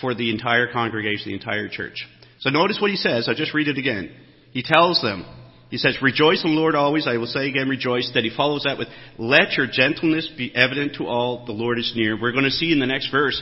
for 0.00 0.14
the 0.14 0.30
entire 0.30 0.70
congregation, 0.72 1.28
the 1.28 1.34
entire 1.34 1.68
church. 1.68 2.06
So 2.40 2.50
notice 2.50 2.78
what 2.80 2.90
he 2.90 2.96
says. 2.96 3.28
I'll 3.28 3.34
just 3.34 3.54
read 3.54 3.68
it 3.68 3.78
again. 3.78 4.10
He 4.52 4.62
tells 4.62 5.00
them, 5.00 5.24
he 5.70 5.78
says, 5.78 5.96
Rejoice 6.02 6.44
in 6.44 6.54
the 6.54 6.60
Lord 6.60 6.74
always. 6.74 7.06
I 7.06 7.16
will 7.16 7.26
say 7.26 7.48
again, 7.48 7.68
rejoice. 7.68 8.10
Then 8.12 8.24
he 8.24 8.36
follows 8.36 8.64
that 8.64 8.76
with, 8.76 8.88
Let 9.18 9.52
your 9.52 9.68
gentleness 9.70 10.30
be 10.36 10.54
evident 10.54 10.96
to 10.96 11.06
all. 11.06 11.46
The 11.46 11.52
Lord 11.52 11.78
is 11.78 11.92
near. 11.94 12.20
We're 12.20 12.32
going 12.32 12.44
to 12.44 12.50
see 12.50 12.72
in 12.72 12.80
the 12.80 12.86
next 12.86 13.10
verse, 13.10 13.40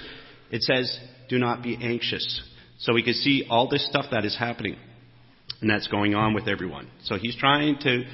it 0.51 0.63
says, 0.63 0.97
Do 1.31 1.39
not 1.39 1.63
be 1.63 1.77
anxious. 1.81 2.43
So 2.81 2.93
we 2.93 3.03
can 3.03 3.15
see 3.15 3.47
all 3.49 3.69
this 3.69 3.87
stuff 3.89 4.07
that 4.13 4.25
is 4.27 4.37
happening. 4.39 4.77
And 5.61 5.71
that's 5.71 5.89
going 5.89 6.15
on 6.15 6.35
with 6.35 6.47
everyone. 6.47 6.89
So 7.05 7.17
he's 7.17 7.35
trying 7.35 7.79
to 7.81 8.05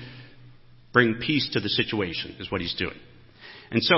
bring 0.93 1.17
peace 1.17 1.51
to 1.53 1.61
the 1.61 1.69
situation, 1.69 2.37
is 2.39 2.51
what 2.51 2.61
he's 2.61 2.75
doing. 2.75 2.97
And 3.73 3.83
so, 3.83 3.97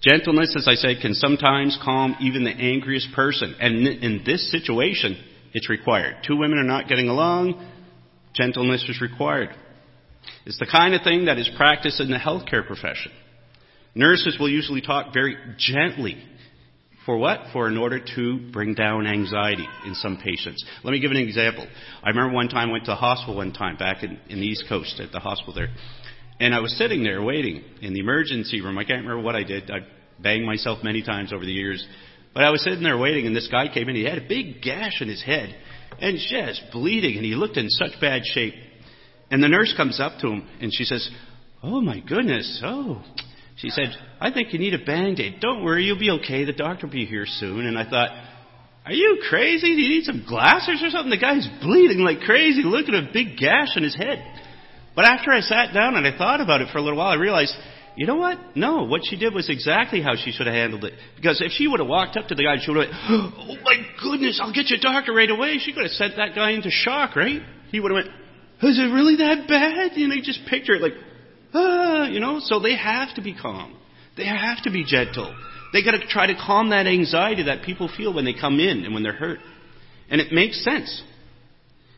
gentleness, 0.00 0.54
as 0.56 0.68
I 0.68 0.74
said, 0.74 0.98
can 1.02 1.12
sometimes 1.12 1.76
calm 1.84 2.16
even 2.20 2.44
the 2.44 2.50
angriest 2.50 3.08
person. 3.14 3.56
And 3.60 3.86
in 3.86 4.22
this 4.24 4.50
situation, 4.52 5.22
it's 5.52 5.68
required. 5.68 6.18
Two 6.26 6.36
women 6.36 6.58
are 6.58 6.64
not 6.64 6.88
getting 6.88 7.08
along 7.08 7.68
gentleness 8.34 8.84
is 8.88 9.00
required. 9.00 9.50
It's 10.46 10.58
the 10.58 10.66
kind 10.66 10.94
of 10.94 11.02
thing 11.02 11.26
that 11.26 11.38
is 11.38 11.50
practiced 11.56 12.00
in 12.00 12.10
the 12.10 12.16
healthcare 12.16 12.66
profession. 12.66 13.12
Nurses 13.94 14.36
will 14.38 14.48
usually 14.48 14.80
talk 14.80 15.12
very 15.12 15.36
gently. 15.58 16.22
For 17.04 17.16
what? 17.16 17.40
For 17.52 17.68
in 17.68 17.78
order 17.78 18.00
to 18.16 18.50
bring 18.52 18.74
down 18.74 19.06
anxiety 19.06 19.66
in 19.86 19.94
some 19.94 20.18
patients. 20.22 20.64
Let 20.84 20.92
me 20.92 21.00
give 21.00 21.10
an 21.10 21.16
example. 21.16 21.66
I 22.02 22.10
remember 22.10 22.34
one 22.34 22.48
time 22.48 22.68
I 22.68 22.72
went 22.72 22.84
to 22.84 22.92
the 22.92 22.96
hospital 22.96 23.36
one 23.36 23.52
time 23.52 23.76
back 23.76 24.02
in, 24.02 24.18
in 24.28 24.40
the 24.40 24.46
East 24.46 24.64
Coast 24.68 25.00
at 25.00 25.10
the 25.10 25.20
hospital 25.20 25.54
there. 25.54 25.68
And 26.38 26.54
I 26.54 26.60
was 26.60 26.76
sitting 26.76 27.02
there 27.02 27.22
waiting 27.22 27.64
in 27.80 27.94
the 27.94 28.00
emergency 28.00 28.60
room. 28.60 28.78
I 28.78 28.84
can't 28.84 29.02
remember 29.02 29.22
what 29.22 29.34
I 29.34 29.42
did. 29.42 29.70
I 29.70 29.78
banged 30.20 30.44
myself 30.44 30.84
many 30.84 31.02
times 31.02 31.32
over 31.32 31.44
the 31.44 31.52
years. 31.52 31.84
But 32.34 32.44
I 32.44 32.50
was 32.50 32.62
sitting 32.62 32.82
there 32.82 32.98
waiting 32.98 33.26
and 33.26 33.34
this 33.34 33.48
guy 33.50 33.72
came 33.72 33.88
in. 33.88 33.96
He 33.96 34.04
had 34.04 34.18
a 34.18 34.28
big 34.28 34.60
gash 34.62 35.00
in 35.00 35.08
his 35.08 35.22
head 35.22 35.56
and 36.00 36.18
just 36.18 36.62
bleeding, 36.72 37.16
and 37.16 37.24
he 37.24 37.34
looked 37.34 37.56
in 37.56 37.68
such 37.68 38.00
bad 38.00 38.22
shape. 38.24 38.54
And 39.30 39.42
the 39.42 39.48
nurse 39.48 39.74
comes 39.76 40.00
up 40.00 40.20
to 40.20 40.28
him, 40.28 40.48
and 40.60 40.72
she 40.72 40.84
says, 40.84 41.08
Oh 41.62 41.80
my 41.80 42.00
goodness, 42.00 42.62
oh. 42.64 43.02
She 43.56 43.70
said, 43.70 43.88
I 44.20 44.32
think 44.32 44.52
you 44.52 44.58
need 44.58 44.74
a 44.74 44.84
band 44.84 45.18
aid. 45.18 45.40
Don't 45.40 45.64
worry, 45.64 45.84
you'll 45.84 45.98
be 45.98 46.10
okay. 46.22 46.44
The 46.44 46.52
doctor 46.52 46.86
will 46.86 46.92
be 46.92 47.06
here 47.06 47.26
soon. 47.26 47.66
And 47.66 47.76
I 47.76 47.88
thought, 47.88 48.10
Are 48.86 48.92
you 48.92 49.22
crazy? 49.28 49.74
Do 49.74 49.82
you 49.82 49.88
need 49.88 50.04
some 50.04 50.24
glasses 50.26 50.82
or 50.82 50.90
something? 50.90 51.10
The 51.10 51.18
guy's 51.18 51.48
bleeding 51.60 51.98
like 51.98 52.20
crazy. 52.20 52.62
Look 52.62 52.88
at 52.88 52.94
a 52.94 53.10
big 53.12 53.36
gash 53.36 53.76
in 53.76 53.82
his 53.82 53.96
head. 53.96 54.22
But 54.94 55.04
after 55.04 55.30
I 55.30 55.40
sat 55.40 55.74
down 55.74 55.96
and 55.96 56.06
I 56.06 56.16
thought 56.16 56.40
about 56.40 56.60
it 56.60 56.68
for 56.72 56.78
a 56.78 56.82
little 56.82 56.98
while, 56.98 57.10
I 57.10 57.20
realized 57.20 57.54
you 57.96 58.06
know 58.06 58.16
what? 58.16 58.38
No, 58.54 58.84
what 58.84 59.02
she 59.04 59.16
did 59.16 59.34
was 59.34 59.50
exactly 59.50 60.00
how 60.00 60.14
she 60.16 60.30
should 60.30 60.46
have 60.46 60.54
handled 60.54 60.84
it. 60.84 60.94
Because 61.16 61.40
if 61.40 61.52
she 61.52 61.66
would 61.66 61.80
have 61.80 61.88
walked 61.88 62.16
up 62.16 62.28
to 62.28 62.34
the 62.34 62.44
guy, 62.44 62.56
she 62.60 62.70
would 62.70 62.86
have 62.86 62.90
went, 62.90 63.34
oh 63.38 63.56
my 63.62 63.76
goodness, 64.02 64.40
I'll 64.42 64.52
get 64.52 64.70
you 64.70 64.76
a 64.76 64.80
doctor 64.80 65.12
right 65.12 65.30
away. 65.30 65.58
She 65.58 65.72
could 65.72 65.82
have 65.82 65.92
sent 65.92 66.16
that 66.16 66.34
guy 66.34 66.52
into 66.52 66.70
shock, 66.70 67.16
right? 67.16 67.42
He 67.70 67.80
would 67.80 67.90
have 67.90 68.04
went, 68.04 68.08
is 68.62 68.78
it 68.78 68.92
really 68.92 69.16
that 69.16 69.48
bad? 69.48 69.92
And 69.92 70.12
you 70.12 70.22
just 70.22 70.46
picture 70.48 70.74
it 70.74 70.82
like, 70.82 70.94
ah, 71.54 72.06
you 72.06 72.20
know, 72.20 72.40
so 72.40 72.60
they 72.60 72.76
have 72.76 73.14
to 73.14 73.22
be 73.22 73.34
calm. 73.34 73.76
They 74.16 74.26
have 74.26 74.62
to 74.64 74.70
be 74.70 74.84
gentle. 74.84 75.34
They 75.72 75.84
gotta 75.84 76.06
try 76.08 76.26
to 76.26 76.34
calm 76.34 76.70
that 76.70 76.86
anxiety 76.86 77.44
that 77.44 77.62
people 77.62 77.90
feel 77.94 78.14
when 78.14 78.24
they 78.24 78.34
come 78.34 78.58
in 78.58 78.84
and 78.84 78.94
when 78.94 79.02
they're 79.02 79.12
hurt. 79.12 79.38
And 80.10 80.20
it 80.20 80.32
makes 80.32 80.64
sense. 80.64 81.02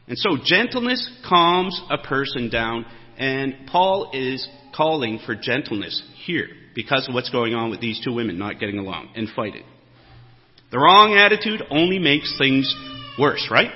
And 0.08 0.18
so 0.18 0.36
gentleness 0.44 1.08
calms 1.26 1.80
a 1.88 1.98
person 1.98 2.50
down, 2.50 2.84
and 3.20 3.66
Paul 3.66 4.10
is 4.14 4.48
calling 4.74 5.20
for 5.24 5.36
gentleness 5.36 6.02
here 6.24 6.48
because 6.74 7.06
of 7.06 7.14
what's 7.14 7.28
going 7.28 7.54
on 7.54 7.70
with 7.70 7.80
these 7.80 8.00
two 8.02 8.14
women 8.14 8.38
not 8.38 8.58
getting 8.58 8.78
along 8.78 9.10
and 9.14 9.28
fighting. 9.36 9.64
The 10.72 10.78
wrong 10.78 11.14
attitude 11.14 11.62
only 11.70 11.98
makes 11.98 12.34
things 12.38 12.74
worse, 13.18 13.46
right? 13.50 13.70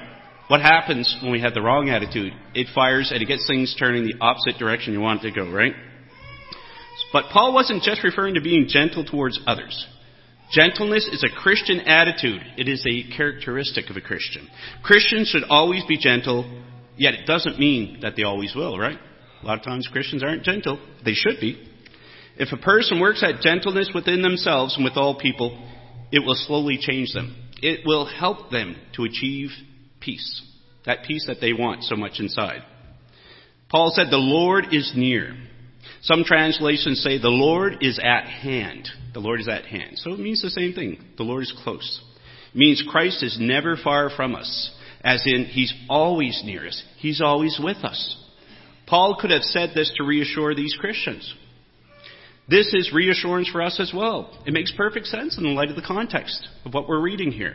What 0.49 0.63
happens 0.63 1.19
when 1.23 1.31
we 1.31 1.43
have 1.43 1.53
the 1.53 1.61
wrong 1.61 1.91
attitude? 1.91 2.33
It 2.55 2.69
fires 2.75 3.11
and 3.13 3.23
it 3.23 3.27
gets 3.27 3.47
things 3.47 3.77
turning 3.79 4.05
the 4.05 4.15
opposite 4.21 4.59
direction 4.59 4.95
you 4.95 5.01
want 5.01 5.23
it 5.23 5.31
to 5.31 5.35
go, 5.35 5.51
right? 5.53 5.75
But 7.13 7.27
Paul 7.31 7.53
wasn't 7.53 7.83
just 7.83 8.03
referring 8.03 8.35
to 8.35 8.41
being 8.41 8.67
gentle 8.69 9.05
towards 9.05 9.39
others. 9.47 9.87
Gentleness 10.53 11.07
is 11.13 11.23
a 11.23 11.35
Christian 11.37 11.81
attitude. 11.81 12.41
It 12.57 12.69
is 12.69 12.87
a 12.87 13.15
characteristic 13.15 13.91
of 13.91 13.97
a 13.97 14.01
Christian. 14.01 14.49
Christians 14.83 15.29
should 15.29 15.45
always 15.51 15.85
be 15.85 15.99
gentle, 15.99 16.63
yet 16.97 17.13
it 17.13 17.27
doesn't 17.27 17.59
mean 17.59 17.99
that 18.01 18.15
they 18.17 18.23
always 18.23 18.55
will, 18.55 18.79
right? 18.79 18.99
A 19.45 19.47
lot 19.47 19.59
of 19.59 19.65
times 19.65 19.87
Christians 19.93 20.23
aren't 20.23 20.43
gentle. 20.43 20.81
They 21.05 21.13
should 21.13 21.39
be. 21.39 21.63
If 22.37 22.53
a 22.53 22.57
person 22.57 22.99
works 22.99 23.23
at 23.23 23.43
gentleness 23.43 23.91
within 23.95 24.23
themselves 24.23 24.75
and 24.75 24.85
with 24.85 24.97
all 24.97 25.19
people, 25.19 25.71
it 26.11 26.21
will 26.21 26.35
slowly 26.35 26.79
change 26.81 27.13
them. 27.13 27.37
It 27.61 27.81
will 27.85 28.07
help 28.07 28.51
them 28.51 28.75
to 28.97 29.05
achieve 29.05 29.51
peace. 30.01 30.43
That 30.87 31.05
peace 31.07 31.27
that 31.27 31.43
they 31.43 31.53
want 31.53 31.85
so 31.85 31.95
much 31.95 32.21
inside. 32.21 32.63
Paul 33.69 33.93
said, 33.95 34.07
The 34.11 34.17
Lord 34.17 34.73
is 34.73 34.93
near. 34.97 35.37
Some 36.01 36.25
translations 36.25 37.03
say 37.03 37.19
the 37.19 37.29
Lord 37.29 37.83
is 37.83 38.01
at 38.03 38.25
hand. 38.25 38.89
The 39.13 39.21
Lord 39.21 39.41
is 39.41 39.49
at 39.49 39.67
hand. 39.67 39.99
So 39.99 40.15
it 40.15 40.21
means 40.21 40.41
the 40.41 40.49
same 40.49 40.73
thing. 40.73 41.05
The 41.19 41.23
Lord 41.23 41.43
is 41.43 41.55
close. 41.63 42.01
It 42.55 42.57
means 42.57 42.83
Christ 42.89 43.23
is 43.23 43.37
never 43.39 43.77
far 43.77 44.09
from 44.09 44.35
us, 44.35 44.75
as 45.03 45.23
in 45.27 45.45
He's 45.45 45.75
always 45.91 46.41
near 46.47 46.67
us. 46.67 46.83
He's 46.97 47.21
always 47.21 47.61
with 47.63 47.79
us. 47.85 48.24
Paul 48.87 49.17
could 49.21 49.31
have 49.31 49.43
said 49.43 49.71
this 49.75 49.93
to 49.97 50.05
reassure 50.05 50.55
these 50.55 50.77
Christians. 50.79 51.33
This 52.49 52.73
is 52.75 52.93
reassurance 52.93 53.49
for 53.49 53.63
us 53.63 53.81
as 53.81 53.93
well. 53.95 54.31
It 54.47 54.53
makes 54.53 54.73
perfect 54.77 55.07
sense 55.07 55.39
in 55.39 55.45
the 55.45 55.51
light 55.51 55.71
of 55.71 55.77
the 55.77 55.83
context 55.83 56.49
of 56.65 56.75
what 56.75 56.89
we're 56.89 57.01
reading 57.01 57.33
here. 57.33 57.55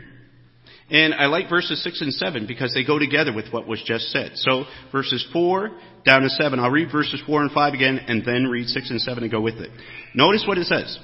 And 0.90 1.14
I 1.14 1.26
like 1.26 1.48
verses 1.48 1.82
6 1.84 2.00
and 2.00 2.12
7 2.12 2.46
because 2.48 2.74
they 2.74 2.84
go 2.84 2.98
together 2.98 3.32
with 3.32 3.52
what 3.52 3.68
was 3.68 3.80
just 3.84 4.10
said. 4.10 4.32
So 4.34 4.64
verses 4.90 5.24
4 5.32 5.70
down 6.04 6.22
to 6.22 6.28
7. 6.28 6.58
I'll 6.58 6.70
read 6.70 6.90
verses 6.90 7.22
4 7.24 7.42
and 7.42 7.52
5 7.52 7.74
again 7.74 8.00
and 8.08 8.24
then 8.24 8.48
read 8.48 8.66
6 8.66 8.90
and 8.90 9.00
7 9.00 9.22
and 9.22 9.30
go 9.30 9.40
with 9.40 9.56
it. 9.56 9.70
Notice 10.16 10.44
what 10.48 10.58
it 10.58 10.66
says. 10.66 10.98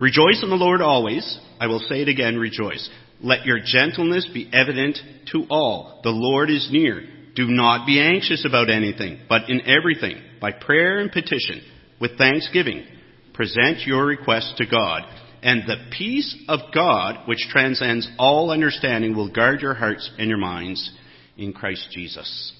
Rejoice 0.00 0.42
in 0.44 0.50
the 0.50 0.56
Lord 0.56 0.80
always. 0.80 1.38
I 1.58 1.66
will 1.66 1.80
say 1.80 2.02
it 2.02 2.08
again, 2.08 2.36
rejoice. 2.36 2.88
Let 3.20 3.46
your 3.46 3.58
gentleness 3.64 4.28
be 4.32 4.48
evident 4.52 4.98
to 5.32 5.44
all. 5.50 6.00
The 6.04 6.10
Lord 6.10 6.50
is 6.50 6.68
near. 6.70 7.02
Do 7.34 7.46
not 7.48 7.86
be 7.86 8.00
anxious 8.00 8.44
about 8.46 8.70
anything, 8.70 9.20
but 9.28 9.48
in 9.48 9.62
everything, 9.66 10.16
by 10.40 10.52
prayer 10.52 10.98
and 10.98 11.10
petition, 11.10 11.62
with 12.00 12.16
thanksgiving, 12.16 12.84
present 13.32 13.86
your 13.86 14.06
requests 14.06 14.54
to 14.58 14.66
God 14.66 15.02
and 15.44 15.64
the 15.66 15.76
peace 15.96 16.34
of 16.48 16.60
God, 16.74 17.28
which 17.28 17.46
transcends 17.50 18.10
all 18.18 18.50
understanding, 18.50 19.14
will 19.14 19.30
guard 19.30 19.60
your 19.60 19.74
hearts 19.74 20.10
and 20.18 20.26
your 20.26 20.38
minds 20.38 20.90
in 21.36 21.52
Christ 21.52 21.88
Jesus. 21.92 22.52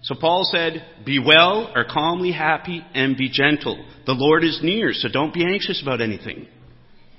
So 0.00 0.14
Paul 0.18 0.48
said, 0.50 0.82
Be 1.04 1.18
well 1.18 1.70
or 1.74 1.84
calmly 1.84 2.32
happy 2.32 2.82
and 2.94 3.14
be 3.14 3.28
gentle. 3.28 3.84
The 4.06 4.14
Lord 4.14 4.42
is 4.42 4.60
near, 4.62 4.94
so 4.94 5.08
don't 5.12 5.34
be 5.34 5.44
anxious 5.44 5.82
about 5.82 6.00
anything. 6.00 6.48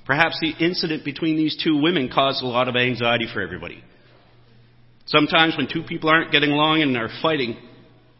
Perhaps 0.04 0.38
the 0.40 0.54
incident 0.58 1.04
between 1.04 1.36
these 1.36 1.56
two 1.62 1.80
women 1.80 2.10
caused 2.12 2.42
a 2.42 2.46
lot 2.46 2.66
of 2.66 2.74
anxiety 2.74 3.28
for 3.32 3.40
everybody. 3.40 3.84
Sometimes 5.08 5.56
when 5.56 5.68
two 5.72 5.82
people 5.82 6.08
aren't 6.08 6.32
getting 6.32 6.50
along 6.50 6.82
and 6.82 6.96
are 6.96 7.10
fighting, 7.20 7.56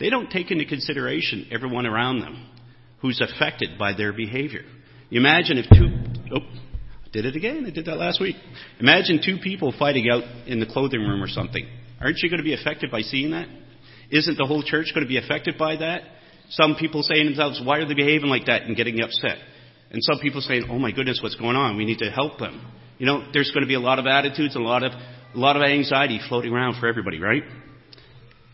they 0.01 0.11
don't 0.11 0.31
take 0.31 0.51
into 0.51 0.65
consideration 0.65 1.47
everyone 1.51 1.87
around 1.87 2.21
them 2.21 2.49
who's 3.01 3.21
affected 3.21 3.79
by 3.79 3.93
their 3.93 4.13
behavior. 4.13 4.63
Imagine 5.11 5.59
if 5.59 5.67
two 5.71 6.09
Oh, 6.35 6.41
did 7.13 7.25
it 7.25 7.37
again. 7.37 7.65
I 7.67 7.71
did 7.71 7.87
that 7.87 7.97
last 7.97 8.21
week. 8.21 8.37
Imagine 8.81 9.21
two 9.25 9.39
people 9.43 9.73
fighting 9.79 10.11
out 10.11 10.25
in 10.47 10.61
the 10.61 10.67
clothing 10.67 11.01
room 11.01 11.23
or 11.23 11.29
something. 11.29 11.67
Aren't 12.01 12.19
you 12.19 12.29
going 12.29 12.39
to 12.39 12.45
be 12.45 12.55
affected 12.55 12.91
by 12.91 13.01
seeing 13.01 13.31
that? 13.31 13.49
Isn't 14.11 14.37
the 14.37 14.47
whole 14.47 14.63
church 14.63 14.89
going 14.95 15.07
to 15.07 15.09
be 15.09 15.19
affected 15.19 15.57
by 15.59 15.77
that? 15.77 16.03
Some 16.51 16.77
people 16.79 17.03
saying 17.03 17.25
to 17.25 17.29
themselves, 17.31 17.61
why 17.65 17.79
are 17.79 17.87
they 17.87 17.95
behaving 17.95 18.29
like 18.29 18.47
that 18.47 18.63
and 18.63 18.77
getting 18.77 19.01
upset? 19.03 19.39
And 19.91 20.03
some 20.03 20.19
people 20.21 20.41
saying, 20.41 20.65
oh 20.71 20.79
my 20.79 20.93
goodness, 20.93 21.21
what's 21.23 21.35
going 21.37 21.57
on? 21.57 21.77
We 21.77 21.85
need 21.85 21.99
to 21.99 22.11
help 22.11 22.39
them. 22.39 22.61
You 22.99 23.07
know, 23.07 23.27
there's 23.33 23.51
going 23.51 23.63
to 23.63 23.69
be 23.69 23.75
a 23.75 23.81
lot 23.81 23.99
of 23.99 24.07
attitudes, 24.07 24.57
a 24.57 24.61
lot 24.61 24.83
of, 24.83 24.93
a 25.35 25.39
lot 25.39 25.57
of 25.57 25.63
anxiety 25.63 26.21
floating 26.29 26.53
around 26.53 26.81
for 26.81 26.87
everybody, 26.89 27.21
right? 27.21 27.43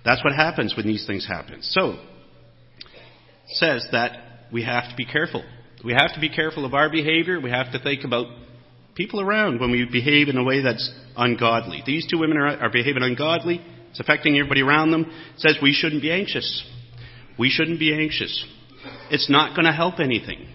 That's 0.05 0.23
what 0.23 0.35
happens 0.35 0.75
when 0.77 0.87
these 0.87 1.07
things 1.07 1.27
happen. 1.27 1.63
So, 1.63 1.99
says 3.49 3.87
that 3.93 4.49
we 4.53 4.65
have 4.65 4.91
to 4.91 4.97
be 4.97 5.05
careful. 5.05 5.45
We 5.85 5.93
have 5.93 6.15
to 6.15 6.21
be 6.21 6.29
careful 6.29 6.65
of 6.65 6.75
our 6.75 6.91
behavior. 6.91 7.41
We 7.41 7.51
have 7.51 7.73
to 7.73 7.79
think 7.79 8.05
about 8.05 8.27
people 8.95 9.21
around 9.21 9.61
when 9.61 9.71
we 9.71 9.87
behave 9.91 10.29
in 10.29 10.37
a 10.37 10.45
way 10.45 10.63
that's 10.63 10.93
ungodly. 11.17 11.83
These 11.85 12.07
two 12.11 12.19
women 12.19 12.37
are, 12.39 12.59
are 12.59 12.71
behaving 12.71 13.03
ungodly. 13.03 13.61
It's 13.91 14.01
affecting 14.01 14.37
everybody 14.37 14.63
around 14.63 14.91
them. 14.91 15.03
It 15.03 15.41
says 15.41 15.57
we 15.63 15.73
shouldn't 15.73 16.03
be 16.03 16.11
anxious. 16.11 16.65
We 17.39 17.51
shouldn't 17.51 17.79
be 17.79 17.95
anxious. 17.95 18.45
It's 19.11 19.31
not 19.31 19.55
going 19.55 19.67
to 19.67 19.73
help 19.73 20.01
anything. 20.01 20.49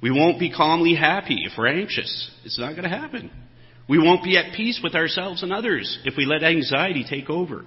We 0.00 0.10
won't 0.10 0.38
be 0.38 0.52
calmly 0.52 0.94
happy 0.94 1.38
if 1.44 1.52
we're 1.58 1.68
anxious. 1.68 2.30
It's 2.44 2.58
not 2.58 2.70
going 2.72 2.84
to 2.84 2.88
happen. 2.88 3.30
We 3.88 3.98
won't 3.98 4.22
be 4.22 4.36
at 4.36 4.54
peace 4.54 4.80
with 4.82 4.94
ourselves 4.94 5.42
and 5.42 5.52
others 5.52 5.98
if 6.04 6.14
we 6.16 6.26
let 6.26 6.42
anxiety 6.42 7.04
take 7.08 7.30
over. 7.30 7.64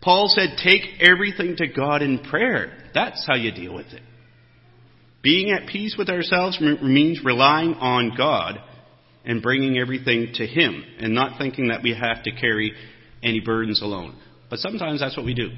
Paul 0.00 0.28
said, 0.28 0.56
take 0.62 1.00
everything 1.00 1.56
to 1.56 1.68
God 1.68 2.02
in 2.02 2.20
prayer. 2.20 2.72
That's 2.94 3.24
how 3.26 3.36
you 3.36 3.52
deal 3.52 3.74
with 3.74 3.86
it. 3.88 4.02
Being 5.22 5.52
at 5.52 5.68
peace 5.68 5.94
with 5.96 6.08
ourselves 6.08 6.60
means 6.60 7.20
relying 7.24 7.74
on 7.74 8.12
God 8.16 8.58
and 9.24 9.40
bringing 9.40 9.78
everything 9.78 10.32
to 10.34 10.46
Him 10.46 10.82
and 10.98 11.14
not 11.14 11.38
thinking 11.38 11.68
that 11.68 11.82
we 11.82 11.94
have 11.94 12.24
to 12.24 12.32
carry 12.32 12.72
any 13.22 13.38
burdens 13.38 13.80
alone. 13.80 14.18
But 14.50 14.58
sometimes 14.58 15.00
that's 15.00 15.16
what 15.16 15.24
we 15.24 15.34
do. 15.34 15.50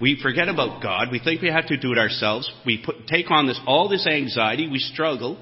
We 0.00 0.18
forget 0.22 0.48
about 0.48 0.82
God. 0.82 1.08
We 1.12 1.18
think 1.18 1.42
we 1.42 1.48
have 1.48 1.66
to 1.66 1.76
do 1.76 1.92
it 1.92 1.98
ourselves. 1.98 2.50
We 2.64 2.82
put, 2.84 3.06
take 3.06 3.30
on 3.30 3.46
this, 3.46 3.60
all 3.66 3.88
this 3.88 4.06
anxiety. 4.06 4.68
We 4.70 4.78
struggle. 4.78 5.38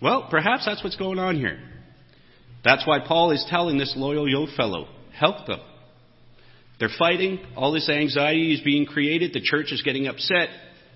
Well, 0.00 0.28
perhaps 0.30 0.66
that's 0.66 0.84
what's 0.84 0.96
going 0.96 1.18
on 1.18 1.36
here. 1.36 1.58
That's 2.64 2.86
why 2.86 3.00
Paul 3.06 3.30
is 3.32 3.44
telling 3.48 3.78
this 3.78 3.94
loyal 3.96 4.26
yokefellow, 4.26 4.88
help 5.12 5.46
them. 5.46 5.60
They're 6.80 6.88
fighting. 6.98 7.38
All 7.56 7.72
this 7.72 7.88
anxiety 7.88 8.52
is 8.52 8.60
being 8.62 8.86
created. 8.86 9.32
The 9.32 9.40
church 9.42 9.70
is 9.70 9.82
getting 9.82 10.06
upset. 10.06 10.48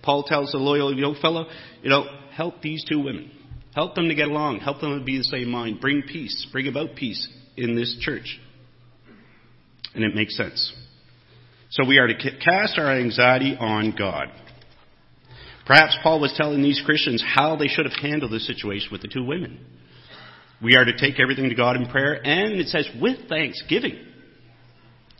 Paul 0.03 0.25
tells 0.25 0.53
the 0.53 0.59
loyal 0.59 0.95
yokefellow, 0.95 1.51
you 1.83 1.91
know, 1.91 2.05
help 2.33 2.63
these 2.63 2.85
two 2.89 3.01
women. 3.01 3.31
Help 3.75 3.95
them 3.95 4.09
to 4.09 4.15
get 4.15 4.29
along. 4.29 4.61
Help 4.61 4.81
them 4.81 4.99
to 4.99 5.05
be 5.05 5.19
the 5.19 5.25
same 5.25 5.51
mind. 5.51 5.81
Bring 5.81 6.03
peace. 6.03 6.47
Bring 6.51 6.67
about 6.67 6.97
peace 6.97 7.29
in 7.57 7.77
this 7.77 7.97
church. 8.01 8.41
And 9.95 10.03
it 10.03 10.15
makes 10.15 10.37
sense. 10.37 10.73
So 11.71 11.87
we 11.87 11.99
are 11.99 12.07
to 12.07 12.15
cast 12.15 12.79
our 12.79 12.99
anxiety 12.99 13.57
on 13.59 13.95
God. 13.97 14.29
Perhaps 15.67 15.99
Paul 16.03 16.21
was 16.21 16.33
telling 16.37 16.63
these 16.63 16.81
Christians 16.85 17.23
how 17.25 17.57
they 17.57 17.69
should 17.69 17.85
have 17.85 18.01
handled 18.01 18.33
the 18.33 18.41
situation 18.41 18.89
with 18.91 19.03
the 19.03 19.09
two 19.09 19.23
women. 19.23 19.65
We 20.62 20.77
are 20.77 20.85
to 20.85 20.97
take 20.97 21.21
everything 21.21 21.49
to 21.49 21.55
God 21.55 21.77
in 21.77 21.87
prayer, 21.87 22.14
and 22.14 22.55
it 22.55 22.68
says 22.68 22.88
with 23.01 23.29
thanksgiving. 23.29 23.97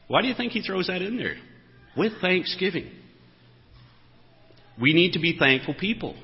Why 0.09 0.23
do 0.23 0.29
you 0.29 0.35
think 0.35 0.53
he 0.53 0.63
throws 0.63 0.89
that 0.89 1.03
in 1.03 1.17
there? 1.17 1.37
With 1.97 2.13
thanksgiving. 2.21 2.91
We 4.81 4.95
need 4.95 5.13
to 5.13 5.21
be 5.21 5.37
thankful 5.39 5.75
people. 5.75 6.17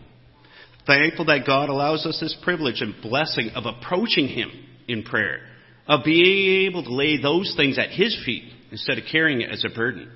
Thankful 0.87 1.27
that 1.27 1.47
God 1.47 1.69
allows 1.69 2.05
us 2.07 2.19
this 2.21 2.37
privilege 2.43 2.81
and 2.81 2.95
blessing 3.03 3.51
of 3.55 3.65
approaching 3.67 4.29
Him 4.29 4.51
in 4.87 5.03
prayer, 5.03 5.41
of 5.87 6.05
being 6.05 6.67
able 6.67 6.83
to 6.85 6.95
lay 6.95 7.21
those 7.21 7.55
things 7.57 7.79
at 7.79 7.91
His 7.91 8.17
feet 8.25 8.45
instead 8.71 8.99
of 8.99 9.05
carrying 9.11 9.41
it 9.41 9.51
as 9.51 9.65
a 9.65 9.75
burden. 9.75 10.11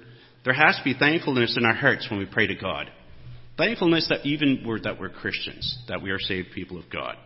There 0.44 0.54
has 0.54 0.76
to 0.76 0.84
be 0.84 0.94
thankfulness 0.98 1.56
in 1.56 1.64
our 1.64 1.74
hearts 1.74 2.08
when 2.11 2.18
we 2.18 2.26
pray 2.26 2.46
to 2.46 2.54
God. 2.54 2.90
Thankfulness 3.56 4.08
that 4.08 4.26
even 4.26 4.62
we're, 4.66 4.80
that 4.80 5.00
we're 5.00 5.08
Christians, 5.08 5.78
that 5.88 6.02
we 6.02 6.11
are 6.11 6.20
saved 6.20 6.48
people 6.54 6.78
of 6.78 6.90
God. 6.90 7.16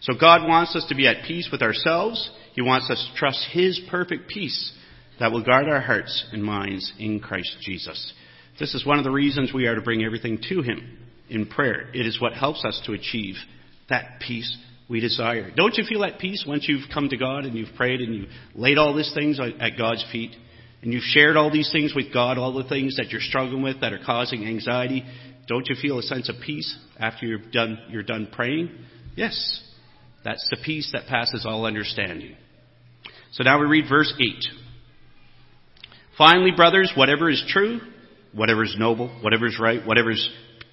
So 0.00 0.14
God 0.18 0.46
wants 0.46 0.76
us 0.76 0.86
to 0.88 0.94
be 0.94 1.06
at 1.06 1.24
peace 1.26 1.48
with 1.50 1.62
ourselves. 1.62 2.30
He 2.54 2.62
wants 2.62 2.90
us 2.90 3.08
to 3.10 3.18
trust 3.18 3.46
His 3.52 3.80
perfect 3.90 4.28
peace 4.28 4.72
that 5.18 5.32
will 5.32 5.42
guard 5.42 5.68
our 5.68 5.80
hearts 5.80 6.26
and 6.32 6.44
minds 6.44 6.92
in 6.98 7.20
Christ 7.20 7.56
Jesus. 7.62 8.12
This 8.60 8.74
is 8.74 8.86
one 8.86 8.98
of 8.98 9.04
the 9.04 9.10
reasons 9.10 9.52
we 9.52 9.66
are 9.66 9.74
to 9.74 9.80
bring 9.80 10.04
everything 10.04 10.38
to 10.48 10.62
Him. 10.62 10.98
in 11.28 11.46
prayer. 11.46 11.88
It 11.92 12.06
is 12.06 12.20
what 12.20 12.34
helps 12.34 12.64
us 12.64 12.80
to 12.86 12.92
achieve 12.92 13.34
that 13.88 14.20
peace 14.20 14.56
we 14.88 15.00
desire. 15.00 15.50
Don't 15.56 15.74
you 15.76 15.84
feel 15.88 16.04
at 16.04 16.18
peace 16.18 16.44
once 16.46 16.66
you've 16.68 16.88
come 16.92 17.08
to 17.08 17.16
God 17.16 17.44
and 17.44 17.56
you've 17.56 17.74
prayed 17.76 18.00
and 18.00 18.14
you've 18.14 18.28
laid 18.54 18.78
all 18.78 18.94
these 18.94 19.12
things 19.14 19.40
at 19.40 19.76
God's 19.76 20.04
feet 20.12 20.36
and 20.82 20.92
you've 20.92 21.02
shared 21.02 21.36
all 21.36 21.50
these 21.50 21.70
things 21.72 21.94
with 21.94 22.12
God, 22.12 22.38
all 22.38 22.52
the 22.52 22.68
things 22.68 22.96
that 22.96 23.10
you're 23.10 23.20
struggling 23.20 23.62
with 23.62 23.80
that 23.80 23.92
are 23.92 24.00
causing 24.04 24.46
anxiety? 24.46 25.04
Don't 25.48 25.68
you 25.68 25.76
feel 25.80 25.98
a 25.98 26.02
sense 26.02 26.28
of 26.28 26.36
peace 26.44 26.76
after 26.98 27.26
you're 27.26 27.40
done, 27.52 27.78
you're 27.88 28.02
done 28.02 28.28
praying? 28.30 28.70
Yes. 29.16 29.62
That's 30.24 30.46
the 30.50 30.58
peace 30.64 30.90
that 30.92 31.06
passes 31.08 31.46
all 31.46 31.66
understanding. 31.66 32.36
So 33.32 33.44
now 33.44 33.60
we 33.60 33.66
read 33.66 33.84
verse 33.88 34.12
8. 34.18 34.44
Finally, 36.18 36.52
brothers, 36.56 36.92
whatever 36.96 37.30
is 37.30 37.44
true, 37.48 37.80
whatever 38.32 38.64
is 38.64 38.74
noble, 38.78 39.08
whatever 39.20 39.46
is 39.46 39.58
right, 39.60 39.86
whatever 39.86 40.10
is 40.10 40.30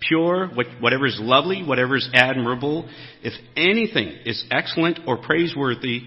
pure, 0.08 0.50
whatever 0.80 1.06
is 1.06 1.18
lovely, 1.22 1.64
whatever 1.64 1.96
is 1.96 2.10
admirable, 2.14 2.90
if 3.22 3.34
anything 3.56 4.08
is 4.26 4.44
excellent 4.52 5.00
or 5.08 5.18
praiseworthy, 5.18 6.02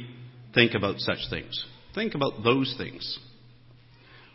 think 0.55 0.75
about 0.75 0.99
such 0.99 1.19
things. 1.31 1.65
Think 1.95 2.15
about 2.15 2.43
those 2.45 2.75
things. 2.77 3.19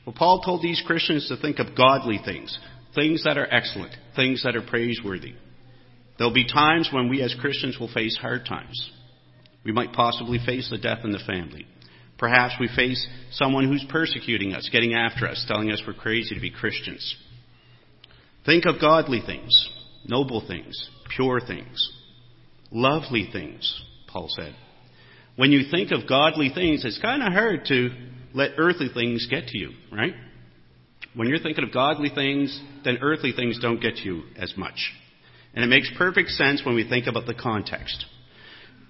Well, 0.06 0.16
Paul 0.18 0.42
told 0.42 0.62
these 0.62 0.82
Christians 0.86 1.28
to 1.28 1.38
think 1.38 1.60
of 1.60 1.76
godly 1.76 2.20
things, 2.24 2.58
things 2.96 3.24
that 3.24 3.38
are 3.38 3.52
excellent, 3.52 3.96
things 4.16 4.44
that 4.44 4.56
are 4.56 4.62
praiseworthy. 4.62 5.34
There'll 6.22 6.32
be 6.32 6.46
times 6.46 6.88
when 6.94 7.10
we 7.10 7.24
as 7.24 7.34
Christians 7.42 7.80
will 7.80 7.92
face 7.92 8.16
hard 8.16 8.46
times. 8.46 8.92
We 9.66 9.72
might 9.72 9.92
possibly 9.92 10.38
face 10.46 10.70
the 10.70 10.78
death 10.78 11.00
in 11.04 11.12
the 11.12 11.18
family. 11.26 11.66
Perhaps 12.20 12.54
we 12.60 12.70
face 12.76 13.04
someone 13.32 13.68
who's 13.68 13.84
persecuting 13.90 14.54
us, 14.54 14.70
getting 14.72 14.94
after 14.94 15.28
us, 15.28 15.44
telling 15.48 15.72
us 15.72 15.82
we're 15.88 15.96
crazy 15.96 16.36
to 16.36 16.40
be 16.40 16.52
Christians. 16.52 17.16
Think 18.46 18.66
of 18.68 18.80
godly 18.80 19.24
things, 19.26 19.68
noble 20.06 20.46
things, 20.48 20.90
pure 21.16 21.40
things, 21.40 21.92
lovely 22.70 23.28
things, 23.34 23.82
Paul 24.08 24.28
said. 24.30 24.56
When 25.38 25.52
you 25.52 25.72
think 25.72 25.90
of 25.90 26.08
godly 26.08 26.52
things, 26.54 26.86
it's 26.86 27.02
kind 27.02 27.24
of 27.24 27.34
hard 27.34 27.66
to 27.70 27.90
let 28.36 28.52
earthly 28.60 28.90
things 28.94 29.26
get 29.28 29.48
to 29.48 29.58
you, 29.58 29.72
right? 29.92 30.14
When 31.16 31.30
you're 31.30 31.40
thinking 31.40 31.64
of 31.64 31.74
godly 31.74 32.12
things, 32.14 32.62
then 32.86 33.00
earthly 33.02 33.32
things 33.36 33.58
don't 33.60 33.82
get 33.82 33.96
to 33.96 34.04
you 34.04 34.22
as 34.38 34.54
much. 34.56 34.92
And 35.54 35.64
it 35.64 35.68
makes 35.68 35.92
perfect 35.98 36.30
sense 36.30 36.62
when 36.66 36.76
we 36.76 36.88
think 36.88 37.08
about 37.08 37.26
the 37.26 37.34
context. 37.34 38.06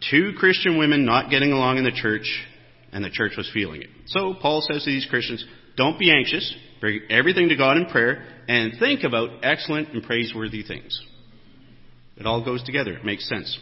Two 0.09 0.33
Christian 0.37 0.77
women 0.77 1.05
not 1.05 1.29
getting 1.29 1.51
along 1.51 1.77
in 1.77 1.83
the 1.83 1.91
church, 1.91 2.45
and 2.91 3.03
the 3.03 3.09
church 3.09 3.33
was 3.37 3.49
feeling 3.53 3.81
it. 3.81 3.89
So 4.07 4.35
Paul 4.39 4.61
says 4.61 4.83
to 4.83 4.89
these 4.89 5.07
Christians, 5.09 5.45
don't 5.77 5.97
be 5.97 6.11
anxious, 6.11 6.55
bring 6.79 7.01
everything 7.09 7.49
to 7.49 7.55
God 7.55 7.77
in 7.77 7.85
prayer, 7.85 8.23
and 8.47 8.73
think 8.79 9.03
about 9.03 9.43
excellent 9.43 9.89
and 9.89 10.03
praiseworthy 10.03 10.63
things. 10.63 10.99
It 12.17 12.25
all 12.25 12.43
goes 12.43 12.63
together. 12.63 12.93
It 12.93 13.05
makes 13.05 13.27
sense. 13.27 13.57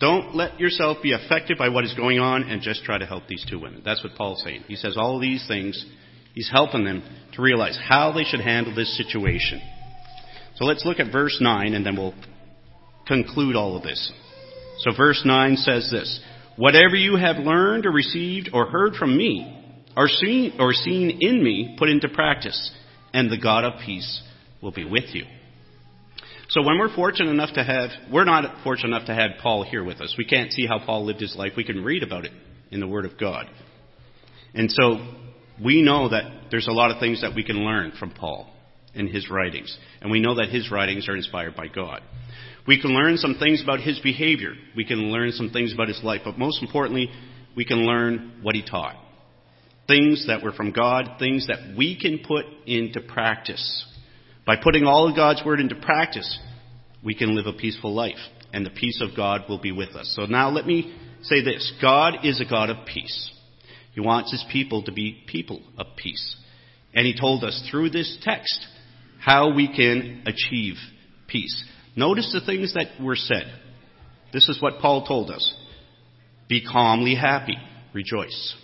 Don't 0.00 0.34
let 0.34 0.58
yourself 0.58 0.98
be 1.02 1.12
affected 1.12 1.56
by 1.56 1.68
what 1.68 1.84
is 1.84 1.94
going 1.94 2.18
on 2.18 2.42
and 2.42 2.60
just 2.60 2.82
try 2.82 2.98
to 2.98 3.06
help 3.06 3.28
these 3.28 3.46
two 3.48 3.60
women. 3.60 3.82
That's 3.84 4.02
what 4.02 4.16
Paul's 4.16 4.42
saying. 4.42 4.64
He 4.66 4.74
says 4.74 4.96
all 4.96 5.20
these 5.20 5.46
things, 5.46 5.86
he's 6.34 6.50
helping 6.50 6.84
them 6.84 7.04
to 7.34 7.42
realize 7.42 7.78
how 7.80 8.12
they 8.12 8.24
should 8.24 8.40
handle 8.40 8.74
this 8.74 8.96
situation. 8.96 9.62
So 10.56 10.64
let's 10.64 10.84
look 10.84 10.98
at 10.98 11.12
verse 11.12 11.38
9 11.40 11.74
and 11.74 11.86
then 11.86 11.96
we'll 11.96 12.14
conclude 13.06 13.56
all 13.56 13.76
of 13.76 13.82
this. 13.82 14.12
So 14.78 14.90
verse 14.96 15.22
9 15.24 15.56
says 15.56 15.88
this 15.90 16.20
Whatever 16.56 16.96
you 16.96 17.16
have 17.16 17.36
learned 17.36 17.86
or 17.86 17.92
received 17.92 18.50
or 18.52 18.66
heard 18.66 18.94
from 18.94 19.16
me, 19.16 19.58
or 19.96 20.08
seen, 20.08 20.54
or 20.58 20.72
seen 20.72 21.18
in 21.20 21.42
me, 21.42 21.76
put 21.78 21.88
into 21.88 22.08
practice, 22.08 22.70
and 23.12 23.30
the 23.30 23.38
God 23.38 23.64
of 23.64 23.80
peace 23.84 24.22
will 24.60 24.72
be 24.72 24.84
with 24.84 25.14
you. 25.14 25.24
So 26.48 26.62
when 26.62 26.78
we're 26.78 26.94
fortunate 26.94 27.30
enough 27.30 27.54
to 27.54 27.64
have, 27.64 27.90
we're 28.12 28.24
not 28.24 28.62
fortunate 28.62 28.88
enough 28.88 29.06
to 29.06 29.14
have 29.14 29.30
Paul 29.42 29.64
here 29.64 29.82
with 29.82 30.00
us. 30.02 30.14
We 30.18 30.26
can't 30.26 30.52
see 30.52 30.66
how 30.66 30.78
Paul 30.84 31.06
lived 31.06 31.20
his 31.20 31.34
life. 31.34 31.52
We 31.56 31.64
can 31.64 31.82
read 31.82 32.02
about 32.02 32.26
it 32.26 32.32
in 32.70 32.80
the 32.80 32.86
Word 32.86 33.06
of 33.06 33.18
God. 33.18 33.46
And 34.54 34.70
so 34.70 35.00
we 35.62 35.80
know 35.80 36.10
that 36.10 36.50
there's 36.50 36.68
a 36.68 36.72
lot 36.72 36.90
of 36.90 37.00
things 37.00 37.22
that 37.22 37.34
we 37.34 37.42
can 37.42 37.56
learn 37.56 37.92
from 37.98 38.10
Paul 38.10 38.50
in 38.94 39.08
his 39.08 39.30
writings. 39.30 39.76
And 40.00 40.10
we 40.10 40.20
know 40.20 40.36
that 40.36 40.48
his 40.48 40.70
writings 40.70 41.08
are 41.08 41.16
inspired 41.16 41.56
by 41.56 41.68
God. 41.68 42.02
We 42.66 42.80
can 42.80 42.92
learn 42.92 43.16
some 43.16 43.36
things 43.38 43.62
about 43.62 43.80
his 43.80 43.98
behavior. 44.00 44.52
We 44.76 44.84
can 44.84 45.10
learn 45.10 45.32
some 45.32 45.50
things 45.50 45.72
about 45.72 45.88
his 45.88 46.00
life. 46.02 46.22
But 46.24 46.38
most 46.38 46.62
importantly, 46.62 47.10
we 47.56 47.64
can 47.64 47.78
learn 47.78 48.40
what 48.42 48.54
he 48.54 48.64
taught. 48.64 48.96
Things 49.88 50.26
that 50.28 50.42
were 50.42 50.52
from 50.52 50.70
God, 50.70 51.16
things 51.18 51.48
that 51.48 51.76
we 51.76 51.98
can 51.98 52.20
put 52.26 52.44
into 52.66 53.00
practice. 53.00 53.86
By 54.46 54.56
putting 54.62 54.84
all 54.84 55.08
of 55.08 55.16
God's 55.16 55.42
Word 55.44 55.60
into 55.60 55.74
practice, 55.74 56.38
we 57.04 57.14
can 57.14 57.34
live 57.34 57.46
a 57.46 57.52
peaceful 57.52 57.92
life, 57.92 58.18
and 58.52 58.64
the 58.64 58.70
peace 58.70 59.02
of 59.02 59.16
God 59.16 59.42
will 59.48 59.60
be 59.60 59.72
with 59.72 59.90
us. 59.96 60.12
So 60.16 60.26
now 60.26 60.50
let 60.50 60.66
me 60.66 60.96
say 61.22 61.42
this 61.42 61.72
God 61.82 62.18
is 62.24 62.40
a 62.40 62.48
God 62.48 62.70
of 62.70 62.86
peace. 62.86 63.30
He 63.92 64.00
wants 64.00 64.30
His 64.30 64.44
people 64.50 64.84
to 64.84 64.92
be 64.92 65.24
people 65.26 65.62
of 65.76 65.86
peace. 65.96 66.36
And 66.94 67.06
He 67.06 67.18
told 67.18 67.44
us 67.44 67.68
through 67.70 67.90
this 67.90 68.18
text 68.22 68.66
how 69.22 69.54
we 69.54 69.68
can 69.68 70.24
achieve 70.26 70.74
peace. 71.28 71.64
Notice 71.94 72.32
the 72.32 72.44
things 72.44 72.74
that 72.74 73.00
were 73.00 73.14
said. 73.14 73.44
This 74.32 74.48
is 74.48 74.60
what 74.60 74.80
Paul 74.80 75.06
told 75.06 75.30
us. 75.30 75.54
Be 76.48 76.64
calmly 76.64 77.14
happy. 77.14 77.56
Rejoice. 77.92 78.56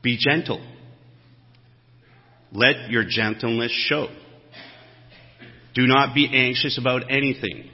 Be 0.00 0.16
gentle. 0.16 0.64
Let 2.52 2.90
your 2.90 3.04
gentleness 3.08 3.72
show. 3.88 4.06
Do 5.74 5.86
not 5.86 6.14
be 6.14 6.30
anxious 6.32 6.78
about 6.78 7.10
anything. 7.10 7.68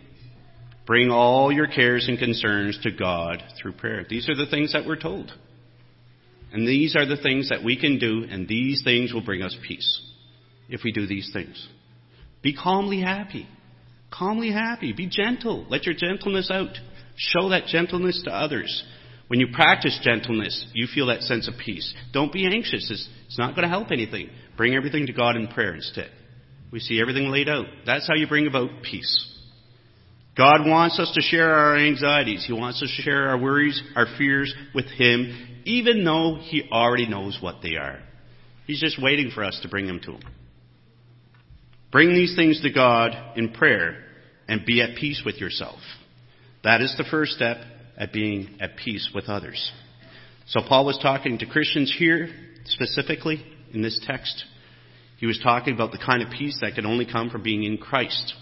Bring 0.87 1.11
all 1.11 1.53
your 1.53 1.67
cares 1.67 2.09
and 2.09 2.19
concerns 2.19 2.79
to 2.83 2.91
God 2.91 3.43
through 3.61 3.73
prayer. 3.73 4.07
These 4.09 4.29
are 4.31 4.35
the 4.35 4.51
things 4.51 4.73
that 4.73 4.87
we're 4.87 4.97
told. 4.97 5.31
And 6.53 6.67
these 6.67 6.97
are 6.97 7.07
the 7.07 7.21
things 7.23 7.51
that 7.51 7.63
we 7.63 7.79
can 7.79 7.99
do, 7.99 8.25
and 8.29 8.49
these 8.49 8.83
things 8.83 9.13
will 9.13 9.25
bring 9.25 9.43
us 9.43 9.55
peace 9.67 10.12
if 10.73 10.81
we 10.83 10.91
do 10.91 11.07
these 11.07 11.31
things. 11.33 11.69
Be 12.43 12.53
calmly 12.53 13.01
happy. 13.01 13.47
Calmly 14.11 14.51
happy. 14.51 14.93
Be 14.93 15.09
gentle. 15.09 15.65
Let 15.69 15.87
your 15.87 15.95
gentleness 15.95 16.51
out. 16.51 16.77
Show 17.17 17.51
that 17.51 17.67
gentleness 17.67 18.23
to 18.25 18.31
others. 18.31 18.85
When 19.29 19.39
you 19.39 19.49
practice 19.53 19.99
gentleness, 20.03 20.67
you 20.75 20.87
feel 20.93 21.07
that 21.07 21.23
sense 21.23 21.47
of 21.47 21.55
peace. 21.63 21.95
Don't 22.13 22.33
be 22.33 22.47
anxious. 22.47 22.91
It's, 22.91 23.09
it's 23.27 23.39
not 23.39 23.55
going 23.55 23.63
to 23.63 23.69
help 23.69 23.93
anything. 23.93 24.31
Bring 24.57 24.75
everything 24.75 25.07
to 25.07 25.13
God 25.13 25.37
in 25.37 25.49
prayer 25.49 25.75
instead. 25.75 26.11
We 26.73 26.81
see 26.81 27.01
everything 27.01 27.29
laid 27.29 27.49
out. 27.49 27.67
That's 27.87 28.09
how 28.09 28.15
you 28.15 28.27
bring 28.27 28.47
about 28.47 28.71
peace. 28.83 29.29
God 30.37 30.67
wants 30.67 30.99
us 30.99 31.13
to 31.15 31.21
share 31.21 31.55
our 31.55 31.77
anxieties. 31.77 32.45
He 32.47 32.55
wants 32.55 32.83
us 32.83 32.93
to 32.97 33.03
share 33.03 33.29
our 33.29 33.39
worries, 33.39 33.81
our 33.95 34.07
fears 34.17 34.55
with 34.75 34.87
Him, 34.87 35.63
even 35.65 36.05
though 36.05 36.39
He 36.41 36.69
already 36.73 37.07
knows 37.07 37.39
what 37.41 37.57
they 37.63 37.77
are. 37.77 38.01
He's 38.67 38.81
just 38.81 39.01
waiting 39.01 39.31
for 39.35 39.45
us 39.45 39.59
to 39.63 39.69
bring 39.69 39.87
them 39.87 40.01
to 40.01 40.13
Him. 40.13 40.23
Bring 41.93 42.15
these 42.15 42.35
things 42.35 42.61
to 42.63 42.73
God 42.73 43.13
in 43.37 43.53
prayer 43.53 44.03
and 44.49 44.65
be 44.65 44.81
at 44.81 44.97
peace 44.97 45.23
with 45.25 45.37
yourself. 45.37 45.79
That 46.65 46.81
is 46.81 46.95
the 46.97 47.05
first 47.11 47.33
step 47.33 47.59
at 47.99 48.13
being 48.13 48.57
at 48.61 48.77
peace 48.77 49.11
with 49.15 49.29
others. 49.29 49.71
So 50.47 50.61
Paul 50.67 50.87
was 50.87 50.99
talking 51.01 51.39
to 51.39 51.47
Christians 51.47 51.95
here, 51.97 52.29
specifically 52.65 53.45
in 53.73 53.83
this 53.83 54.01
text. 54.07 54.45
He 55.19 55.27
was 55.27 55.39
talking 55.43 55.75
about 55.75 55.93
the 55.93 56.03
kind 56.05 56.23
of 56.23 56.31
peace 56.31 56.59
that 56.63 56.75
can 56.75 56.87
only 56.87 57.07
come 57.07 57.31
from 57.31 57.43
being 57.43 57.63
in 57.63 57.77
Christ. 57.79 58.35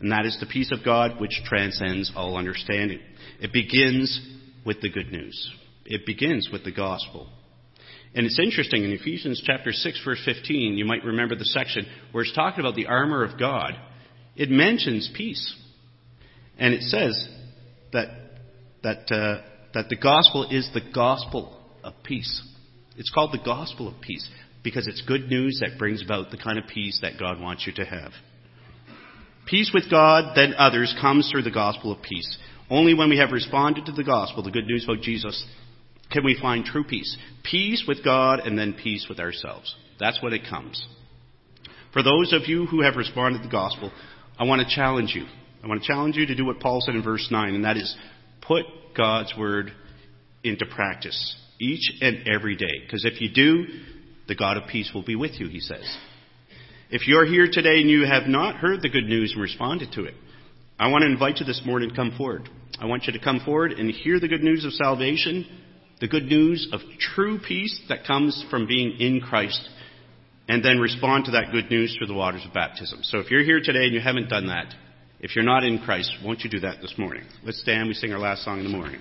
And 0.00 0.12
that 0.12 0.26
is 0.26 0.36
the 0.40 0.46
peace 0.46 0.72
of 0.72 0.84
God 0.84 1.20
which 1.20 1.42
transcends 1.44 2.12
all 2.16 2.36
understanding. 2.36 3.00
It 3.40 3.52
begins 3.52 4.20
with 4.66 4.80
the 4.80 4.90
good 4.90 5.12
news. 5.12 5.54
It 5.84 6.04
begins 6.06 6.48
with 6.52 6.64
the 6.64 6.72
gospel. 6.72 7.28
And 8.14 8.26
it's 8.26 8.40
interesting, 8.40 8.82
in 8.82 8.90
Ephesians 8.90 9.42
chapter 9.44 9.72
6, 9.72 10.02
verse 10.04 10.20
15, 10.24 10.76
you 10.76 10.84
might 10.84 11.04
remember 11.04 11.36
the 11.36 11.44
section 11.44 11.86
where 12.10 12.24
it's 12.24 12.34
talking 12.34 12.60
about 12.60 12.74
the 12.74 12.86
armor 12.86 13.24
of 13.24 13.38
God. 13.38 13.74
It 14.34 14.50
mentions 14.50 15.08
peace. 15.16 15.54
And 16.58 16.74
it 16.74 16.82
says 16.82 17.28
that, 17.92 18.08
that, 18.82 19.12
uh, 19.12 19.42
that 19.74 19.88
the 19.88 19.96
gospel 19.96 20.48
is 20.50 20.68
the 20.74 20.82
gospel 20.92 21.56
of 21.84 21.94
peace. 22.02 22.42
It's 22.96 23.10
called 23.10 23.32
the 23.32 23.44
gospel 23.44 23.88
of 23.88 24.00
peace 24.00 24.28
because 24.62 24.88
it's 24.88 25.02
good 25.06 25.28
news 25.28 25.60
that 25.60 25.78
brings 25.78 26.02
about 26.04 26.30
the 26.30 26.36
kind 26.36 26.58
of 26.58 26.66
peace 26.66 26.98
that 27.02 27.18
God 27.18 27.40
wants 27.40 27.66
you 27.66 27.72
to 27.74 27.84
have. 27.84 28.12
Peace 29.46 29.70
with 29.72 29.90
God, 29.90 30.36
then 30.36 30.54
others, 30.54 30.94
comes 31.00 31.30
through 31.30 31.42
the 31.42 31.50
gospel 31.50 31.92
of 31.92 32.02
peace. 32.02 32.38
Only 32.68 32.94
when 32.94 33.08
we 33.08 33.18
have 33.18 33.32
responded 33.32 33.86
to 33.86 33.92
the 33.92 34.04
gospel, 34.04 34.42
the 34.42 34.50
good 34.50 34.66
news 34.66 34.84
about 34.84 35.02
Jesus, 35.02 35.44
can 36.10 36.24
we 36.24 36.38
find 36.40 36.64
true 36.64 36.84
peace. 36.84 37.16
Peace 37.44 37.84
with 37.86 38.04
God 38.04 38.40
and 38.40 38.58
then 38.58 38.74
peace 38.74 39.06
with 39.08 39.20
ourselves. 39.20 39.74
That's 39.98 40.22
what 40.22 40.32
it 40.32 40.42
comes. 40.48 40.86
For 41.92 42.02
those 42.02 42.32
of 42.32 42.48
you 42.48 42.66
who 42.66 42.82
have 42.82 42.96
responded 42.96 43.38
to 43.38 43.44
the 43.44 43.50
gospel, 43.50 43.92
I 44.38 44.44
want 44.44 44.66
to 44.66 44.74
challenge 44.74 45.12
you. 45.14 45.26
I 45.62 45.66
want 45.66 45.82
to 45.82 45.86
challenge 45.86 46.16
you 46.16 46.26
to 46.26 46.34
do 46.34 46.46
what 46.46 46.60
Paul 46.60 46.80
said 46.80 46.94
in 46.94 47.02
verse 47.02 47.28
9, 47.30 47.54
and 47.54 47.64
that 47.64 47.76
is 47.76 47.96
put 48.40 48.64
God's 48.96 49.34
word 49.36 49.72
into 50.42 50.64
practice 50.66 51.36
each 51.60 51.92
and 52.00 52.26
every 52.26 52.56
day. 52.56 52.80
Because 52.82 53.04
if 53.04 53.20
you 53.20 53.28
do, 53.32 53.66
the 54.28 54.34
God 54.34 54.56
of 54.56 54.68
peace 54.68 54.90
will 54.94 55.04
be 55.04 55.16
with 55.16 55.32
you, 55.38 55.48
he 55.48 55.60
says. 55.60 55.84
If 56.90 57.06
you're 57.06 57.26
here 57.26 57.48
today 57.50 57.80
and 57.80 57.90
you 57.90 58.06
have 58.06 58.26
not 58.26 58.56
heard 58.56 58.82
the 58.82 58.88
good 58.88 59.04
news 59.04 59.32
and 59.32 59.42
responded 59.42 59.92
to 59.92 60.04
it, 60.04 60.14
I 60.78 60.88
want 60.88 61.02
to 61.02 61.10
invite 61.10 61.38
you 61.38 61.46
this 61.46 61.62
morning 61.64 61.90
to 61.90 61.94
come 61.94 62.14
forward. 62.16 62.48
I 62.80 62.86
want 62.86 63.04
you 63.04 63.12
to 63.12 63.18
come 63.22 63.40
forward 63.44 63.72
and 63.72 63.90
hear 63.90 64.18
the 64.18 64.28
good 64.28 64.42
news 64.42 64.64
of 64.64 64.72
salvation, 64.72 65.44
the 66.00 66.08
good 66.08 66.24
news 66.24 66.68
of 66.72 66.80
true 66.98 67.38
peace 67.38 67.80
that 67.88 68.06
comes 68.06 68.44
from 68.50 68.66
being 68.66 68.98
in 68.98 69.20
Christ, 69.20 69.68
and 70.48 70.64
then 70.64 70.78
respond 70.78 71.26
to 71.26 71.32
that 71.32 71.52
good 71.52 71.70
news 71.70 71.94
through 71.96 72.08
the 72.08 72.14
waters 72.14 72.44
of 72.46 72.52
baptism. 72.52 73.00
So 73.02 73.18
if 73.18 73.30
you're 73.30 73.44
here 73.44 73.60
today 73.62 73.84
and 73.84 73.94
you 73.94 74.00
haven't 74.00 74.28
done 74.28 74.46
that, 74.48 74.74
if 75.20 75.36
you're 75.36 75.44
not 75.44 75.64
in 75.64 75.78
Christ, 75.78 76.12
won't 76.24 76.40
you 76.40 76.50
do 76.50 76.60
that 76.60 76.80
this 76.80 76.94
morning? 76.96 77.24
Let's 77.44 77.60
stand. 77.60 77.88
We 77.88 77.94
sing 77.94 78.12
our 78.12 78.18
last 78.18 78.42
song 78.42 78.58
in 78.58 78.64
the 78.64 78.70
morning. 78.70 79.00